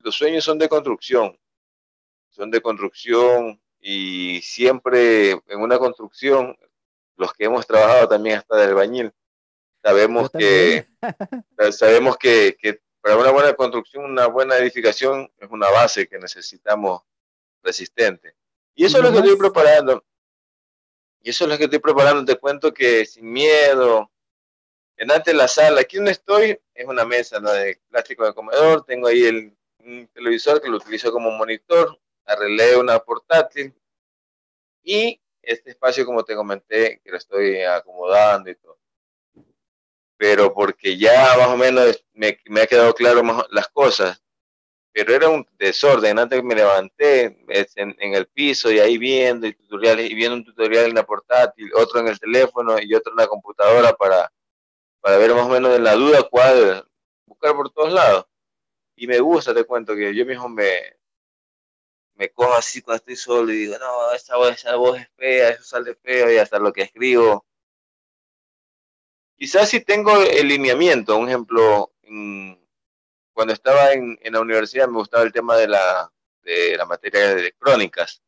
[0.00, 1.38] los sueños son de construcción,
[2.46, 6.56] de construcción y siempre en una construcción,
[7.16, 9.12] los que hemos trabajado también hasta del bañil,
[9.82, 10.86] sabemos que
[11.72, 17.02] sabemos que, que para una buena construcción, una buena edificación es una base que necesitamos
[17.62, 18.34] resistente.
[18.74, 20.04] Y eso es lo que estoy preparando.
[21.20, 22.24] Y eso es lo que estoy preparando.
[22.24, 24.10] Te cuento que sin miedo,
[24.96, 28.84] en antes la sala, aquí donde estoy, es una mesa de plástico de comedor.
[28.84, 29.58] Tengo ahí el
[29.88, 31.98] un televisor que lo utilizo como monitor.
[32.28, 33.74] Arreglé una portátil.
[34.82, 38.78] Y este espacio, como te comenté, que lo estoy acomodando y todo
[40.18, 44.20] pero porque ya más o menos me, me ha quedado claro las cosas.
[44.92, 46.18] Pero era un desorden.
[46.18, 50.44] Antes me levanté en, en, el piso y ahí viendo y tutoriales y viendo un
[50.44, 54.32] tutorial en la portátil, otro en el teléfono y otro en la computadora para,
[55.00, 56.84] para ver más o menos en la duda cuál
[57.26, 58.26] buscar por todos lados.
[58.96, 60.96] y me gusta, te cuento que yo mismo me,
[62.18, 65.50] me cojo así cuando estoy solo y digo, no, esa voz, esa voz es fea,
[65.50, 67.46] eso sale feo y hasta lo que escribo.
[69.36, 71.92] Quizás si tengo el lineamiento, un ejemplo,
[73.32, 76.12] cuando estaba en, en, la universidad me gustaba el tema de la,
[76.42, 78.20] de la materia de crónicas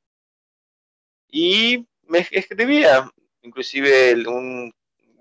[1.27, 3.11] y me escribía,
[3.43, 4.73] inclusive un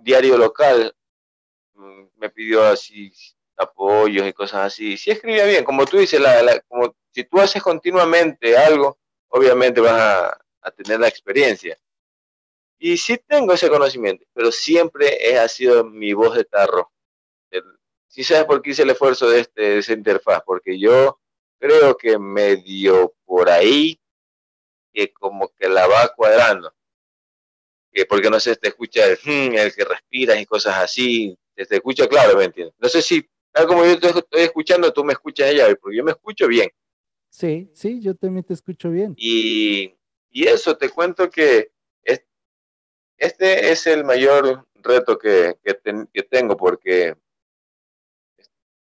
[0.01, 0.95] diario local
[1.73, 3.11] mm, me pidió así
[3.59, 4.97] apoyos y cosas así.
[4.97, 8.97] Sí escribía bien, como tú dices, la, como si tú haces continuamente algo,
[9.27, 11.77] obviamente vas a, a, tener la experiencia.
[12.79, 16.91] Y sí tengo ese conocimiento, pero siempre ha sido mi voz de tarro.
[18.07, 21.19] Sí sabes por qué hice el esfuerzo de, este, de esa interfaz, porque yo
[21.59, 23.99] creo que medio por ahí,
[24.91, 26.73] que como que la va cuadrando.
[27.91, 31.75] Que porque no sé, te escucha el, hmm, el que respiras y cosas así, te
[31.75, 32.75] escucha claro, ¿me entiendes?
[32.79, 36.03] No sé si tal como yo te estoy escuchando, tú me escuchas ella, porque yo
[36.03, 36.69] me escucho bien.
[37.29, 39.13] Sí, sí, yo también te escucho bien.
[39.17, 39.95] Y,
[40.31, 41.71] y eso, te cuento que
[42.03, 42.23] es,
[43.17, 47.15] este es el mayor reto que, que, ten, que tengo, porque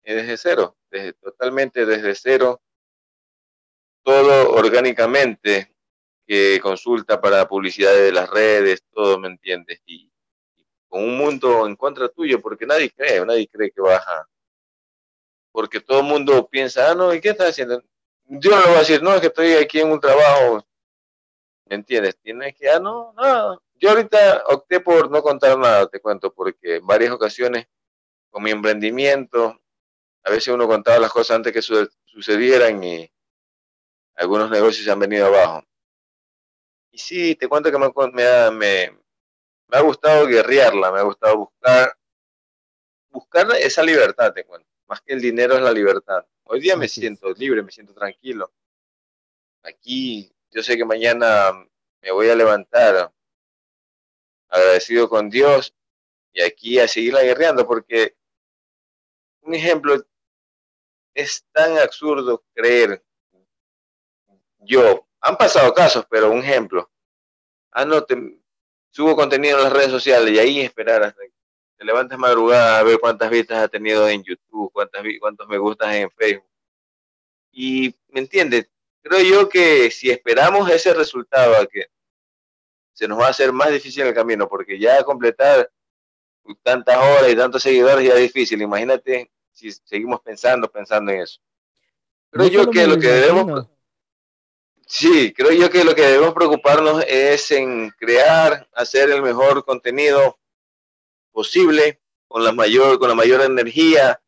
[0.03, 2.61] es desde cero, desde, totalmente desde cero,
[4.03, 5.75] todo orgánicamente,
[6.25, 9.81] que consulta para publicidad de las redes, todo, ¿me entiendes?
[9.85, 10.09] Y,
[10.55, 14.27] y, con un mundo en contra tuyo, porque nadie cree, nadie cree que vas a,
[15.51, 17.83] porque todo el mundo piensa, ah, no, ¿y qué estás haciendo?
[18.25, 20.65] Yo le voy a decir, no, es que estoy aquí en un trabajo,
[21.65, 22.17] ¿me entiendes?
[22.21, 23.61] Tienes que, ah, no, no.
[23.75, 27.67] Yo ahorita opté por no contar nada, te cuento, porque en varias ocasiones
[28.29, 29.59] con mi emprendimiento,
[30.23, 33.11] a veces uno contaba las cosas antes que su sucedieran y
[34.15, 35.63] algunos negocios se han venido abajo.
[36.91, 38.91] Y sí, te cuento que me, me, ha, me,
[39.67, 41.93] me ha gustado guerrearla, me ha gustado buscar,
[43.09, 46.25] buscar esa libertad, te cuento más que el dinero es la libertad.
[46.43, 48.51] Hoy día me siento libre, me siento tranquilo.
[49.63, 51.53] Aquí yo sé que mañana
[52.01, 53.09] me voy a levantar
[54.49, 55.73] agradecido con Dios
[56.33, 58.17] y aquí a seguirla guerreando porque
[59.43, 59.95] un ejemplo
[61.13, 63.01] es tan absurdo creer
[64.59, 66.91] yo han pasado casos pero un ejemplo
[67.71, 68.41] ah no te
[68.89, 71.40] subo contenido en las redes sociales y ahí esperar hasta que
[71.81, 75.95] te levantas madrugada a ver cuántas vistas ha tenido en YouTube, cuántas, cuántos me gustas
[75.95, 76.47] en Facebook.
[77.51, 78.69] Y, ¿me entiendes?
[79.01, 81.87] Creo yo que si esperamos ese resultado a que
[82.93, 85.71] se nos va a hacer más difícil el camino, porque ya completar
[86.61, 88.61] tantas horas y tantos seguidores ya es difícil.
[88.61, 91.41] Imagínate si seguimos pensando, pensando en eso.
[92.29, 93.67] Creo yo, yo que lo que debemos...
[94.85, 100.37] Sí, creo yo que lo que debemos preocuparnos es en crear, hacer el mejor contenido
[101.31, 104.21] posible, con la mayor, con la mayor energía.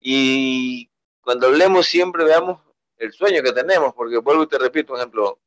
[0.00, 0.90] Y
[1.20, 2.60] cuando hablemos siempre veamos
[2.98, 5.40] el sueño que tenemos, porque vuelvo y te repito, un ejemplo,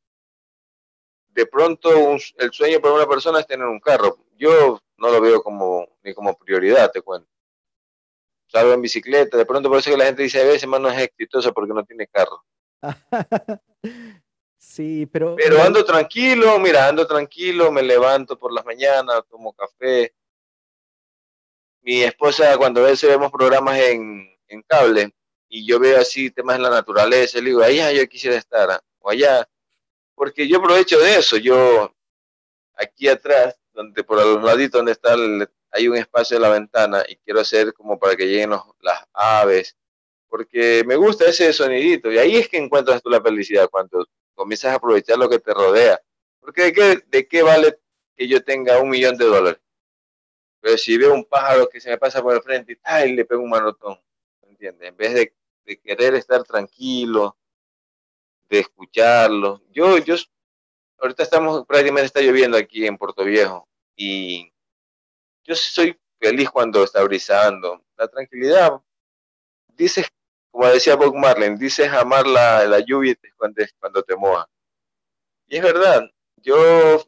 [1.28, 4.18] de pronto un, el sueño para una persona es tener un carro.
[4.36, 7.28] Yo no lo veo como ni como prioridad, te cuento.
[8.46, 11.02] Salgo en bicicleta, de pronto por eso que la gente dice a veces, no es
[11.02, 12.44] exitosa porque no tiene carro.
[14.58, 15.34] sí, pero...
[15.36, 20.14] Pero ando tranquilo, mira, ando tranquilo, me levanto por las mañanas, tomo café,
[21.84, 24.32] mi esposa cuando a veces vemos programas en,
[24.68, 25.12] cable
[25.48, 29.10] y yo veo así temas en la naturaleza, le digo, allá yo quisiera estar, o
[29.10, 29.48] allá,
[30.14, 31.92] porque yo aprovecho de eso, yo
[32.76, 35.16] aquí atrás, donde por los laditos donde está,
[35.72, 39.04] hay un espacio de la ventana y quiero hacer como para que lleguen los, las
[39.12, 39.76] aves,
[40.28, 44.72] porque me gusta ese sonidito y ahí es que encuentras tú la felicidad, cuando comienzas
[44.72, 46.00] a aprovechar lo que te rodea,
[46.38, 47.76] porque de qué, de qué vale
[48.16, 49.63] que yo tenga un millón de dólares
[50.64, 53.12] pero si veo un pájaro que se me pasa por el frente y ¡ay!
[53.12, 54.00] le pego un manotón,
[54.40, 54.88] ¿entiendes?
[54.88, 57.36] En vez de, querer estar tranquilo,
[58.48, 59.60] de escucharlo.
[59.70, 60.14] Yo, yo,
[60.96, 64.50] ahorita estamos, prácticamente está lloviendo aquí en Puerto Viejo y
[65.42, 67.84] yo soy feliz cuando está brisando.
[67.98, 68.80] La tranquilidad,
[69.68, 70.08] dices,
[70.50, 74.48] como decía Bob Marlin, dices amar la, la lluvia cuando, cuando te moja.
[75.46, 77.06] Y es verdad, yo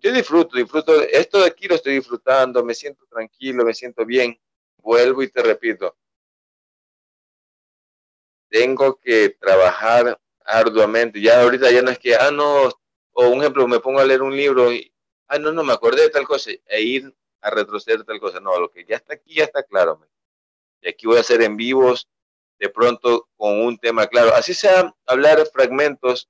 [0.00, 4.38] yo disfruto, disfruto, esto de aquí lo estoy disfrutando, me siento tranquilo, me siento bien,
[4.78, 5.96] vuelvo y te repito,
[8.48, 12.70] tengo que trabajar arduamente, ya ahorita ya no es que, ah, no,
[13.12, 14.92] o un ejemplo, me pongo a leer un libro y,
[15.28, 18.58] ah, no, no, me acordé de tal cosa, e ir a retroceder tal cosa, no,
[18.58, 20.00] lo que ya está aquí ya está claro,
[20.80, 22.08] y aquí voy a hacer en vivos,
[22.58, 26.28] de pronto con un tema claro, así sea hablar fragmentos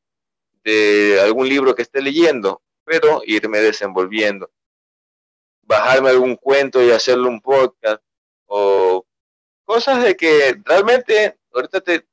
[0.64, 4.50] de algún libro que esté leyendo, pero irme desenvolviendo.
[5.62, 8.02] Bajarme algún cuento y hacerlo un podcast
[8.46, 9.06] o
[9.64, 12.04] cosas de que realmente, ahorita te,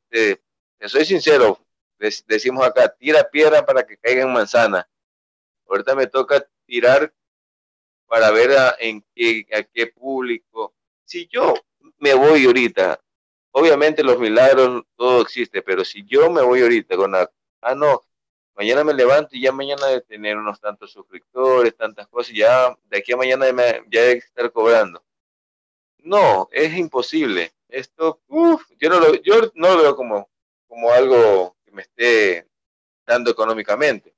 [0.82, 1.60] soy sincero,
[2.28, 4.88] decimos acá, tira piedra para que caiga en manzana.
[5.68, 7.12] Ahorita me toca tirar
[8.06, 10.76] para ver a, en qué, a qué público.
[11.06, 11.56] Si yo
[11.98, 13.02] me voy ahorita,
[13.50, 18.04] obviamente los milagros, todo existe, pero si yo me voy ahorita con la, ah, no,
[18.58, 22.98] mañana me levanto y ya mañana de tener unos tantos suscriptores, tantas cosas, ya de
[22.98, 23.46] aquí a mañana
[23.88, 25.04] ya hay que estar cobrando.
[26.00, 27.54] No, es imposible.
[27.70, 30.30] Esto, uff, yo no lo, yo no lo veo como,
[30.92, 32.48] algo que me esté
[33.06, 34.16] dando económicamente,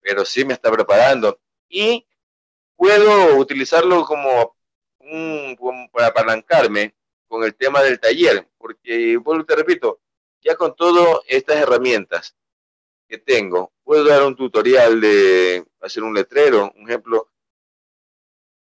[0.00, 1.40] pero sí me está preparando.
[1.68, 2.06] Y
[2.76, 4.54] puedo utilizarlo como,
[5.92, 6.94] para apalancarme
[7.26, 10.00] con el tema del taller, porque, vuelvo te repito,
[10.42, 12.37] ya con todas estas herramientas
[13.08, 17.30] que tengo, puedo dar un tutorial de hacer un letrero, un ejemplo,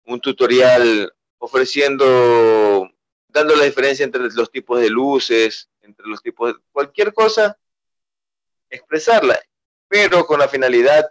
[0.06, 2.90] un tutorial ofreciendo,
[3.30, 7.58] dando la diferencia entre los tipos de luces, entre los tipos de cualquier cosa,
[8.70, 9.40] expresarla,
[9.88, 11.10] pero con la finalidad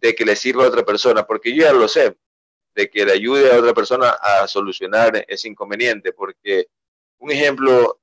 [0.00, 2.16] de que le sirva a otra persona, porque yo ya lo sé,
[2.74, 6.68] de que le ayude a otra persona a solucionar ese inconveniente, porque
[7.18, 8.00] un ejemplo,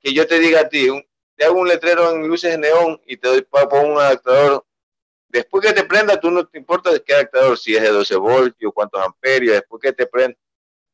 [0.00, 0.88] que yo te diga a ti,
[1.36, 4.64] te hago un letrero en luces de neón y te doy para un adaptador,
[5.28, 8.16] después que te prenda, tú no te importa de qué adaptador, si es de 12
[8.16, 10.36] voltios, cuántos amperios, después que te prenda,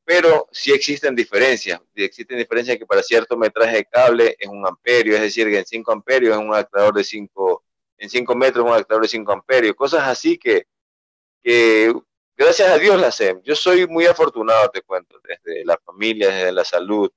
[0.04, 5.14] pero sí existen diferencias, existen diferencias que para cierto metraje de cable es un amperio,
[5.14, 7.64] es decir, que en 5 amperios es un adaptador de 5
[8.02, 10.66] en 5 metros un adaptador de 5 amperios, cosas así que,
[11.42, 11.94] que
[12.36, 13.40] gracias a Dios las sé.
[13.44, 17.10] Yo soy muy afortunado, te cuento, desde la familia, desde la salud,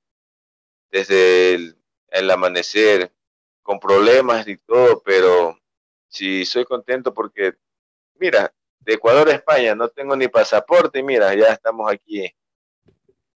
[0.88, 1.54] desde
[2.10, 3.12] el, amanecer,
[3.66, 5.58] con problemas y todo, pero
[6.08, 7.54] sí soy contento porque,
[8.14, 12.32] mira, de Ecuador a España no tengo ni pasaporte y mira, ya estamos aquí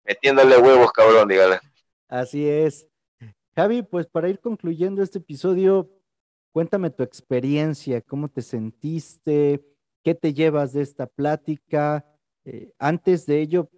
[0.04, 1.60] metiéndole huevos, cabrón, dígale.
[2.08, 2.88] Así es.
[3.56, 5.90] Javi, pues para ir concluyendo este episodio,
[6.52, 9.64] Cuéntame tu experiencia, cómo te sentiste,
[10.04, 12.06] qué te llevas de esta plática.
[12.44, 13.70] Eh, antes de ello,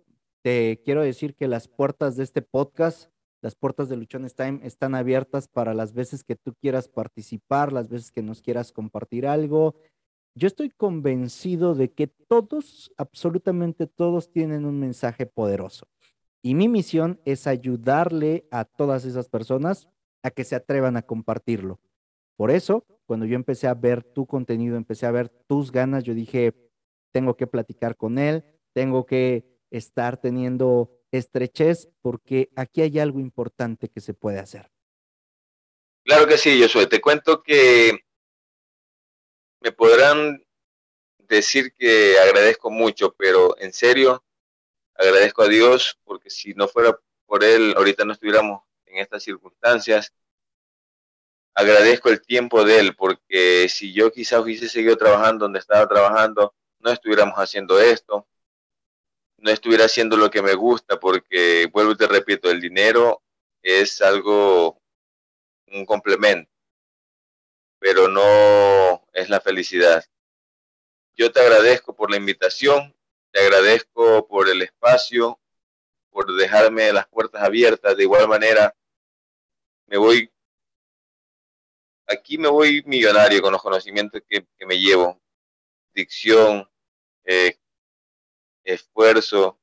[0.42, 3.12] te quiero decir que las puertas de este podcast,
[3.42, 7.90] las puertas de Luchones Time, están abiertas para las veces que tú quieras participar, las
[7.90, 9.76] veces que nos quieras compartir algo.
[10.36, 15.88] Yo estoy convencido de que todos, absolutamente todos, tienen un mensaje poderoso.
[16.44, 19.90] Y mi misión es ayudarle a todas esas personas
[20.24, 21.80] a que se atrevan a compartirlo.
[22.36, 26.14] Por eso, cuando yo empecé a ver tu contenido, empecé a ver tus ganas, yo
[26.14, 26.54] dije,
[27.12, 33.90] tengo que platicar con él, tengo que estar teniendo estrechez, porque aquí hay algo importante
[33.90, 34.72] que se puede hacer.
[36.04, 36.88] Claro que sí, Josué.
[36.88, 38.00] Te cuento que
[39.60, 40.44] me podrán
[41.20, 44.24] decir que agradezco mucho, pero en serio,
[44.96, 50.14] agradezco a Dios, porque si no fuera por Él, ahorita no estuviéramos en estas circunstancias
[51.54, 56.54] agradezco el tiempo de él, porque si yo quizás hubiese seguido trabajando donde estaba trabajando,
[56.80, 58.28] no estuviéramos haciendo esto,
[59.42, 63.22] no estuviera haciendo lo que me gusta, porque vuelvo y te repito, el dinero
[63.62, 64.82] es algo,
[65.68, 66.52] un complemento,
[67.80, 70.06] pero no es la felicidad.
[71.16, 72.96] Yo te agradezco por la invitación,
[73.32, 75.40] te agradezco por el espacio,
[76.10, 77.98] por dejarme las puertas abiertas.
[77.98, 78.76] De igual manera,
[79.88, 80.32] me voy
[82.08, 85.20] aquí me voy millonario con los conocimientos que, me llevo.
[85.94, 86.70] Dicción,
[87.26, 87.58] eh,
[88.64, 89.60] esfuerzo,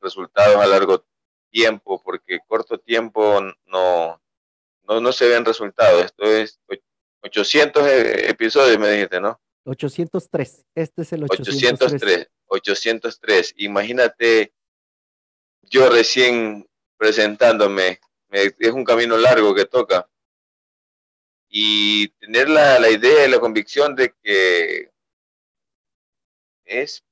[0.00, 1.04] resultados a largo
[1.50, 4.20] tiempo, porque corto tiempo no,
[4.82, 6.04] no, no se ven resultados.
[6.04, 6.60] Esto es
[7.22, 9.40] 800 e, episodios, me dijiste, ¿no?
[9.64, 10.66] 803.
[10.74, 11.60] Este es el 803.
[11.60, 12.28] 803.
[12.46, 13.54] 803.
[13.58, 14.54] Imagínate
[15.62, 16.66] yo recién
[16.96, 18.00] presentándome.
[18.30, 20.08] Es un camino largo que toca
[21.48, 24.90] y tener la, la idea y la convicción de que
[26.64, 27.02] es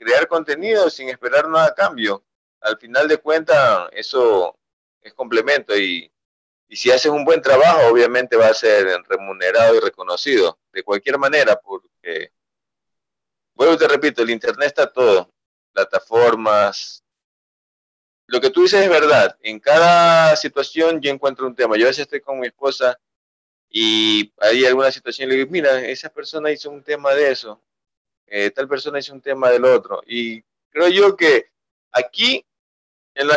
[0.00, 2.24] crear contenido sin esperar nada a cambio.
[2.62, 4.58] Al final de cuentas, eso
[5.02, 6.10] es complemento y,
[6.68, 11.18] y si haces un buen trabajo, obviamente va a ser remunerado y reconocido de cualquier
[11.18, 12.32] manera, porque,
[13.54, 15.30] bueno, te repito, el Internet está todo,
[15.72, 17.04] plataformas.
[18.26, 19.36] Lo que tú dices es verdad.
[19.40, 21.76] En cada situación yo encuentro un tema.
[21.76, 22.98] Yo a veces estoy con mi esposa
[23.68, 27.62] y hay alguna situación, le digo, mira, esa persona hizo un tema de eso,
[28.30, 30.00] eh, tal persona hizo un tema del otro.
[30.06, 30.40] Y
[30.70, 31.50] creo yo que
[31.90, 32.46] aquí,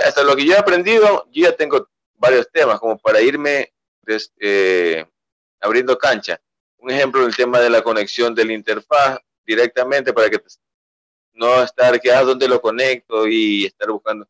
[0.05, 3.73] hasta lo que yo he aprendido, yo ya tengo varios temas como para irme
[4.39, 5.05] eh,
[5.59, 6.39] abriendo cancha.
[6.77, 10.39] Un ejemplo, el tema de la conexión del interfaz directamente para que
[11.33, 14.27] no estar que ah, dónde lo conecto y estar buscando.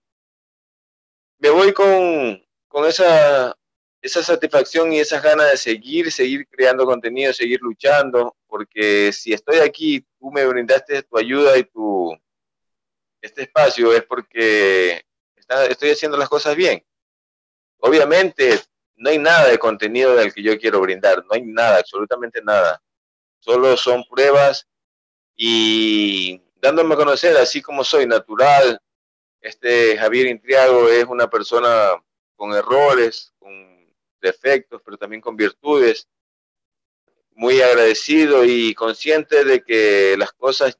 [1.40, 3.54] me voy con, con esa,
[4.02, 9.58] esa satisfacción y esas ganas de seguir, seguir creando contenido, seguir luchando, porque si estoy
[9.58, 12.16] aquí, tú me brindaste tu ayuda y tu
[13.20, 15.04] este espacio es porque
[15.70, 16.86] estoy haciendo las cosas bien.
[17.80, 18.62] Obviamente,
[18.96, 22.80] no hay nada de contenido del que yo quiero brindar, no hay nada, absolutamente nada.
[23.40, 24.68] Solo son pruebas
[25.36, 28.80] y dándome a conocer así como soy, natural.
[29.42, 32.00] Este Javier Intriago es una persona
[32.36, 36.08] con errores, con defectos, pero también con virtudes.
[37.36, 40.78] Muy agradecido y consciente de que las cosas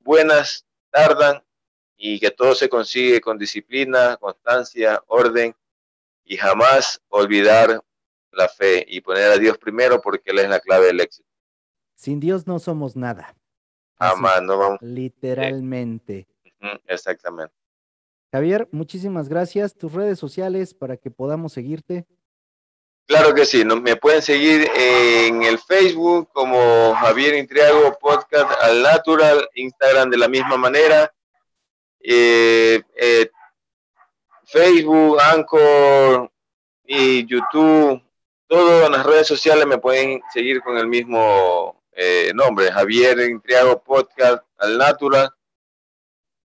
[0.00, 1.44] buenas tardan
[1.96, 5.54] y que todo se consigue con disciplina, constancia, orden
[6.24, 7.82] y jamás olvidar
[8.32, 11.28] la fe y poner a Dios primero porque Él es la clave del éxito.
[11.94, 13.36] Sin Dios no somos nada.
[13.98, 14.82] Jamás, no vamos.
[14.82, 16.26] Literalmente.
[16.86, 17.54] Exactamente.
[18.32, 19.74] Javier, muchísimas gracias.
[19.74, 22.06] Tus redes sociales para que podamos seguirte.
[23.06, 29.48] Claro que sí, me pueden seguir en el Facebook como Javier Intriago Podcast al Natural,
[29.54, 31.12] Instagram de la misma manera,
[32.00, 33.30] eh, eh,
[34.46, 36.30] Facebook, Anchor
[36.84, 38.02] y YouTube,
[38.46, 44.44] todas las redes sociales me pueden seguir con el mismo eh, nombre, Javier Intriago Podcast
[44.58, 45.30] al Natural.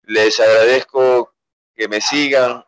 [0.04, 1.34] Les agradezco
[1.76, 2.64] que me sigan.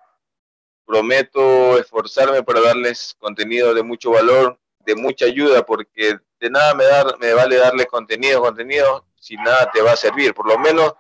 [0.88, 7.34] Prometo esforzarme para darles contenido de mucho valor, de mucha ayuda, porque de nada me,
[7.34, 10.34] vale darles contenido, contenido, si nada te va a servir.
[10.34, 10.94] Por lo menos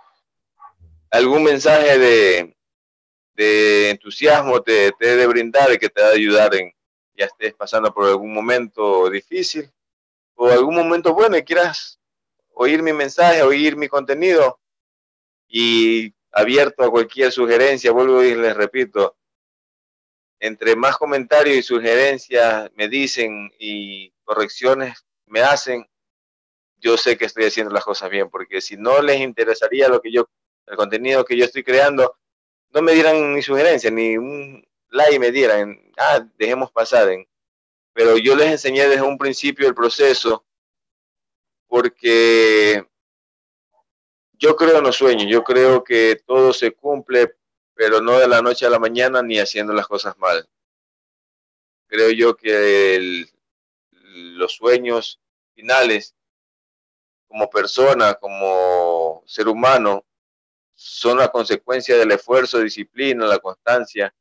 [1.09, 2.57] algún mensaje de,
[3.33, 6.73] de entusiasmo te, te debe brindar y que te va a ayudar en
[7.17, 9.71] ya estés pasando por algún momento difícil
[10.35, 11.99] o algún momento bueno y quieras
[12.53, 14.59] oír mi mensaje, oír mi contenido
[15.47, 19.15] y abierto a cualquier sugerencia, vuelvo y les repito,
[20.39, 25.87] entre más comentarios y sugerencias me dicen y correcciones me hacen,
[26.79, 30.11] yo sé que estoy haciendo las cosas bien, porque si no les interesaría lo que
[30.11, 30.29] yo,
[30.67, 32.15] el contenido que yo estoy creando,
[32.69, 37.09] no me dieran ni sugerencia, ni un like me dieran, ah, dejemos pasar.
[37.93, 40.45] pero yo les enseñé desde un principio el proceso,
[41.67, 42.85] porque
[44.33, 47.35] yo creo en los sueños, yo creo que todo se cumple,
[47.77, 50.49] pero no de la noche a la mañana ni haciendo las cosas mal.
[51.85, 53.27] Creo yo que
[54.01, 55.21] los sueños
[55.53, 56.15] finales,
[57.27, 60.03] como persona, como ser humano,
[60.73, 64.13] son la consecuencia del esfuerzo, disciplina, la constancia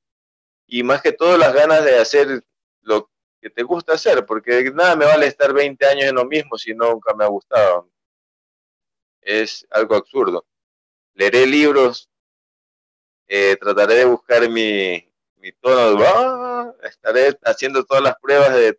[0.67, 2.45] y más que todo las ganas de hacer
[2.83, 3.11] lo
[3.41, 6.75] que te gusta hacer, porque nada me vale estar 20 años en lo mismo si
[6.75, 7.91] nunca me ha gustado.
[9.23, 10.47] Es algo absurdo.
[11.15, 12.11] Leeré libros,
[13.27, 16.73] eh, trataré de buscar mi, mi tono, ¡ah!
[16.83, 18.79] estaré haciendo todas las pruebas de...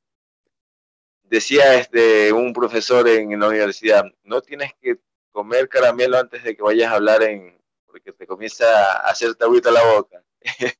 [1.23, 4.97] Decía este, un profesor en la universidad, no tienes que
[5.31, 9.69] comer caramelo antes de que vayas a hablar en, porque te comienza a hacer agüita
[9.69, 10.23] la boca.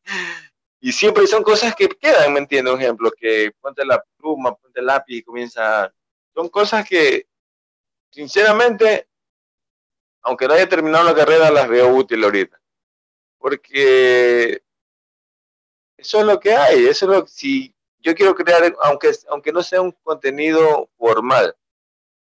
[0.80, 2.74] y siempre son cosas que quedan, ¿me entiendes?
[2.74, 5.94] Un ejemplo, que ponte la pluma, ponte el lápiz y comienza...
[6.34, 7.28] Son cosas que,
[8.10, 9.10] sinceramente,
[10.22, 12.62] aunque no haya terminado la carrera, las veo útiles ahorita.
[13.38, 14.62] Porque
[15.98, 17.28] eso es lo que hay, eso es lo.
[17.28, 21.56] Si yo quiero crear, aunque, aunque no sea un contenido formal,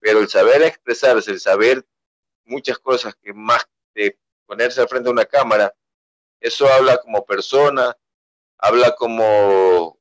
[0.01, 1.87] pero el saber expresarse, el saber
[2.45, 3.65] muchas cosas que más
[3.95, 5.74] te ponerse al frente de una cámara,
[6.41, 7.97] eso habla como persona,
[8.59, 9.99] habla como...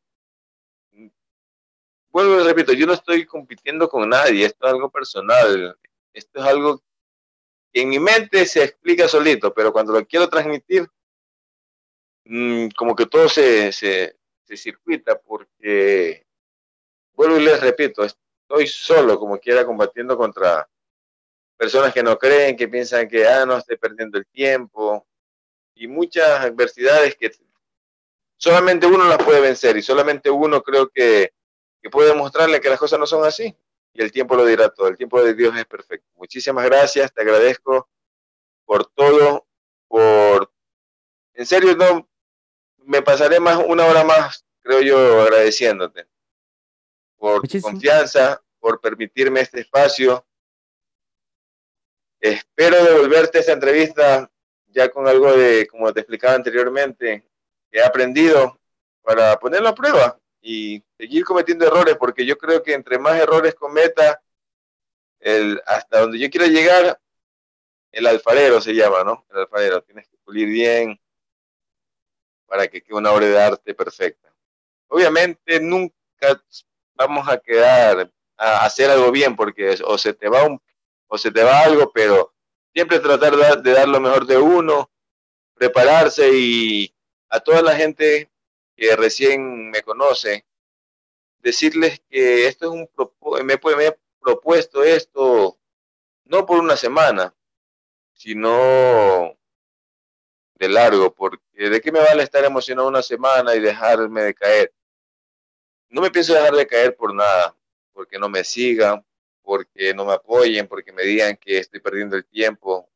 [2.09, 5.77] Vuelvo y repito, yo no estoy compitiendo con nadie, esto es algo personal,
[6.11, 6.83] esto es algo
[7.73, 10.87] en mi mente se explica solito, pero cuando lo quiero transmitir,
[12.25, 16.25] mm, como que todo se, se, se circuita, porque,
[17.13, 20.67] vuelvo y les repito, estoy solo como quiera combatiendo contra
[21.57, 25.07] personas que no creen, que piensan que, ah, no, estoy perdiendo el tiempo,
[25.75, 27.31] y muchas adversidades que
[28.37, 31.33] solamente uno las puede vencer y solamente uno creo que,
[31.81, 33.55] que puede mostrarle que las cosas no son así.
[33.93, 36.07] Y el tiempo lo dirá todo, el tiempo de Dios es perfecto.
[36.15, 37.89] Muchísimas gracias, te agradezco
[38.65, 39.47] por todo,
[39.87, 40.51] por...
[41.33, 42.09] En serio, no,
[42.77, 46.07] me pasaré más una hora más, creo yo, agradeciéndote
[47.17, 50.25] por tu confianza, por permitirme este espacio,
[52.21, 54.31] Espero devolverte esta entrevista
[54.67, 57.27] ya con algo de, como te explicaba anteriormente,
[57.71, 58.61] que he aprendido
[59.01, 63.55] para ponerlo a prueba y seguir cometiendo errores, porque yo creo que entre más errores
[63.55, 64.21] cometa,
[65.19, 66.99] el, hasta donde yo quiero llegar,
[67.91, 69.25] el alfarero se llama, ¿no?
[69.31, 70.99] El alfarero, tienes que pulir bien
[72.47, 74.33] para que quede una obra de arte perfecta.
[74.87, 76.41] Obviamente nunca
[76.95, 80.47] vamos a quedar a hacer algo bien porque o se te va
[81.07, 82.33] o se te va algo, pero
[82.73, 84.89] siempre tratar de dar lo mejor de uno,
[85.53, 86.93] prepararse y
[87.29, 88.29] a toda la gente
[88.75, 90.45] que recién me conoce,
[91.39, 92.89] decirles que esto es un
[93.45, 95.57] me, me he propuesto esto
[96.25, 97.35] no por una semana,
[98.13, 99.37] sino
[100.55, 104.73] de largo, porque de qué me vale estar emocionado una semana y dejarme de caer.
[105.89, 107.57] No me pienso dejar de caer por nada,
[107.91, 109.05] porque no me sigan,
[109.41, 112.89] porque no me apoyen, porque me digan que estoy perdiendo el tiempo.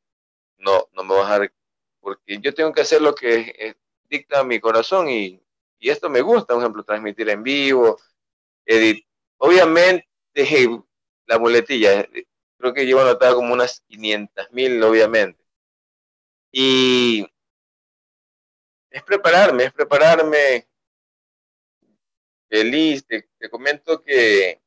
[0.58, 1.54] No, no me voy a dejar,
[2.00, 3.76] porque yo tengo que hacer lo que eh,
[4.10, 5.45] dicta mi corazón y,
[5.80, 8.00] y esto me gusta, por ejemplo, transmitir en vivo,
[8.66, 9.06] edit.
[9.38, 10.08] Obviamente,
[11.28, 12.08] la muletilla,
[12.58, 15.44] creo que llevo anotada como unas 500 mil, obviamente.
[16.52, 17.26] Y
[18.90, 20.68] es prepararme, es prepararme.
[22.48, 24.62] Feliz, te, te comento que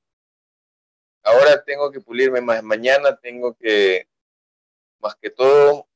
[1.22, 2.62] ahora tengo que pulirme más.
[2.62, 4.08] Mañana tengo que,
[5.00, 5.88] más que todo,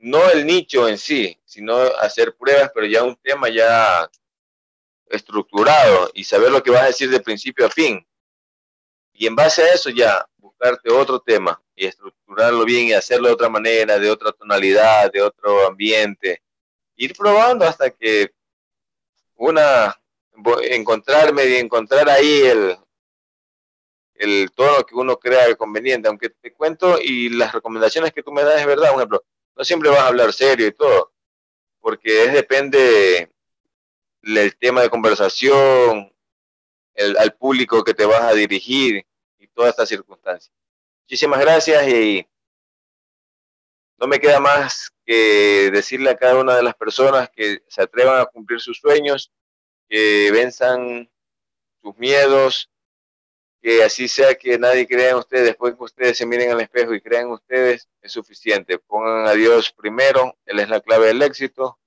[0.00, 4.10] no el nicho en sí, sino hacer pruebas, pero ya un tema ya
[5.06, 8.04] estructurado y saber lo que vas a decir de principio a fin.
[9.12, 13.34] Y en base a eso ya buscarte otro tema y estructurarlo bien y hacerlo de
[13.34, 16.42] otra manera, de otra tonalidad, de otro ambiente.
[16.96, 18.32] Ir probando hasta que
[19.36, 19.94] una,
[20.62, 22.78] encontrarme y encontrar ahí el,
[24.14, 28.44] el tono que uno crea conveniente, aunque te cuento y las recomendaciones que tú me
[28.44, 29.24] das es verdad, por ejemplo,
[29.60, 31.12] no siempre vas a hablar serio y todo,
[31.80, 33.30] porque es depende
[34.22, 36.10] del tema de conversación,
[36.94, 39.04] el, al público que te vas a dirigir
[39.38, 40.50] y todas estas circunstancias.
[41.02, 42.26] Muchísimas gracias y
[43.98, 48.18] no me queda más que decirle a cada una de las personas que se atrevan
[48.18, 49.30] a cumplir sus sueños,
[49.90, 51.12] que venzan
[51.82, 52.70] sus miedos,
[53.60, 56.94] que así sea que nadie crea en ustedes, después que ustedes se miren al espejo
[56.94, 58.78] y crean en ustedes, es suficiente.
[58.78, 61.78] Pongan a Dios primero, Él es la clave del éxito.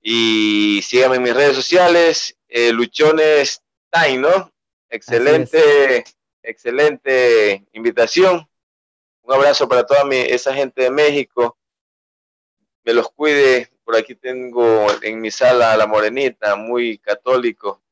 [0.00, 4.52] Y síganme en mis redes sociales, eh, Luchones Time, ¿no?
[4.88, 6.04] Excelente,
[6.42, 8.48] excelente invitación.
[9.22, 11.56] Un abrazo para toda mi, esa gente de México.
[12.84, 13.70] Me los cuide.
[13.84, 17.82] Por aquí tengo en mi sala a la morenita, muy católico.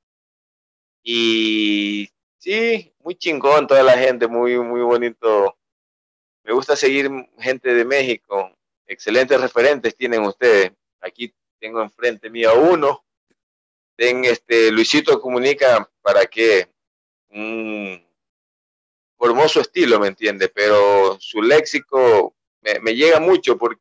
[1.02, 2.08] Y
[2.40, 5.56] sí, muy chingón toda la gente, muy, muy bonito.
[6.42, 8.50] Me gusta seguir gente de México.
[8.86, 10.72] Excelentes referentes tienen ustedes.
[11.00, 13.04] Aquí tengo enfrente mío a uno.
[13.96, 16.68] Ten este Luisito Comunica para que
[17.28, 18.02] un
[19.20, 20.48] hermoso estilo, ¿me entiende?
[20.48, 23.80] Pero su léxico me, llega mucho, porque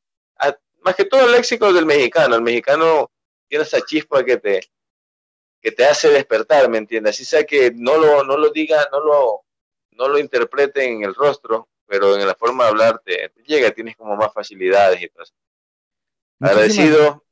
[0.81, 2.35] más que todo el léxico del mexicano.
[2.35, 3.09] El mexicano
[3.47, 4.61] tiene esa chispa que te,
[5.61, 7.15] que te hace despertar, ¿me entiendes?
[7.15, 9.45] Así sea que no lo, no lo diga, no lo,
[9.91, 13.95] no lo interprete en el rostro, pero en la forma de hablar te, llega, tienes
[13.95, 15.25] como más facilidades y todo.
[16.39, 17.25] Agradecido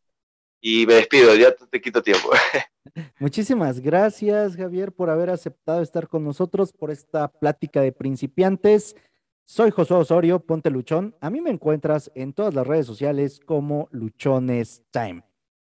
[0.59, 2.29] y me despido, ya te quito tiempo.
[3.19, 8.95] Muchísimas gracias, Javier, por haber aceptado estar con nosotros por esta plática de principiantes.
[9.45, 11.15] Soy Josué Osorio, Ponte Luchón.
[11.21, 15.26] A mí me encuentras en todas las redes sociales como Luchones Time.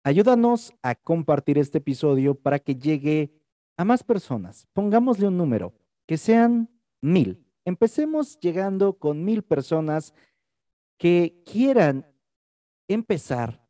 [0.03, 3.33] Ayúdanos a compartir este episodio para que llegue
[3.77, 4.67] a más personas.
[4.73, 5.73] Pongámosle un número,
[6.05, 6.69] que sean
[7.01, 7.45] mil.
[7.65, 10.13] Empecemos llegando con mil personas
[10.97, 12.05] que quieran
[12.87, 13.65] empezar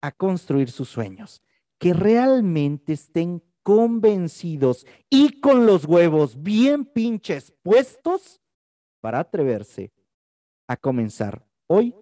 [0.00, 1.42] a construir sus sueños
[1.82, 8.40] que realmente estén convencidos y con los huevos bien pinches puestos
[9.00, 9.92] para atreverse
[10.68, 11.44] a comenzar.
[11.66, 11.96] Hoy,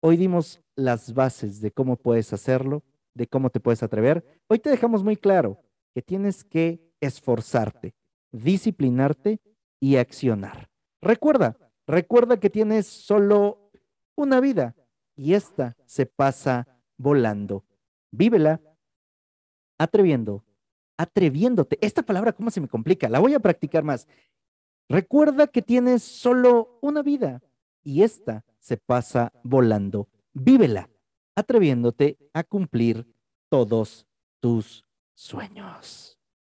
[0.00, 2.82] hoy dimos las bases de cómo puedes hacerlo,
[3.18, 4.24] de cómo te puedes atrever.
[4.46, 5.60] Hoy te dejamos muy claro
[5.92, 7.94] que tienes que esforzarte,
[8.30, 9.40] disciplinarte
[9.80, 10.70] y accionar.
[11.02, 13.70] Recuerda, recuerda que tienes solo
[14.16, 14.74] una vida
[15.16, 16.66] y esta se pasa
[16.96, 17.64] volando.
[18.12, 18.60] Vívela
[19.78, 20.44] atreviendo,
[20.96, 21.76] atreviéndote.
[21.80, 23.08] Esta palabra, ¿cómo se me complica?
[23.08, 24.06] La voy a practicar más.
[24.88, 27.42] Recuerda que tienes solo una vida
[27.82, 30.08] y esta se pasa volando.
[30.32, 30.88] Vívela,
[31.38, 33.06] atreviéndote a cumplir
[33.48, 34.08] todos
[34.40, 34.84] tus
[35.14, 36.17] sueños.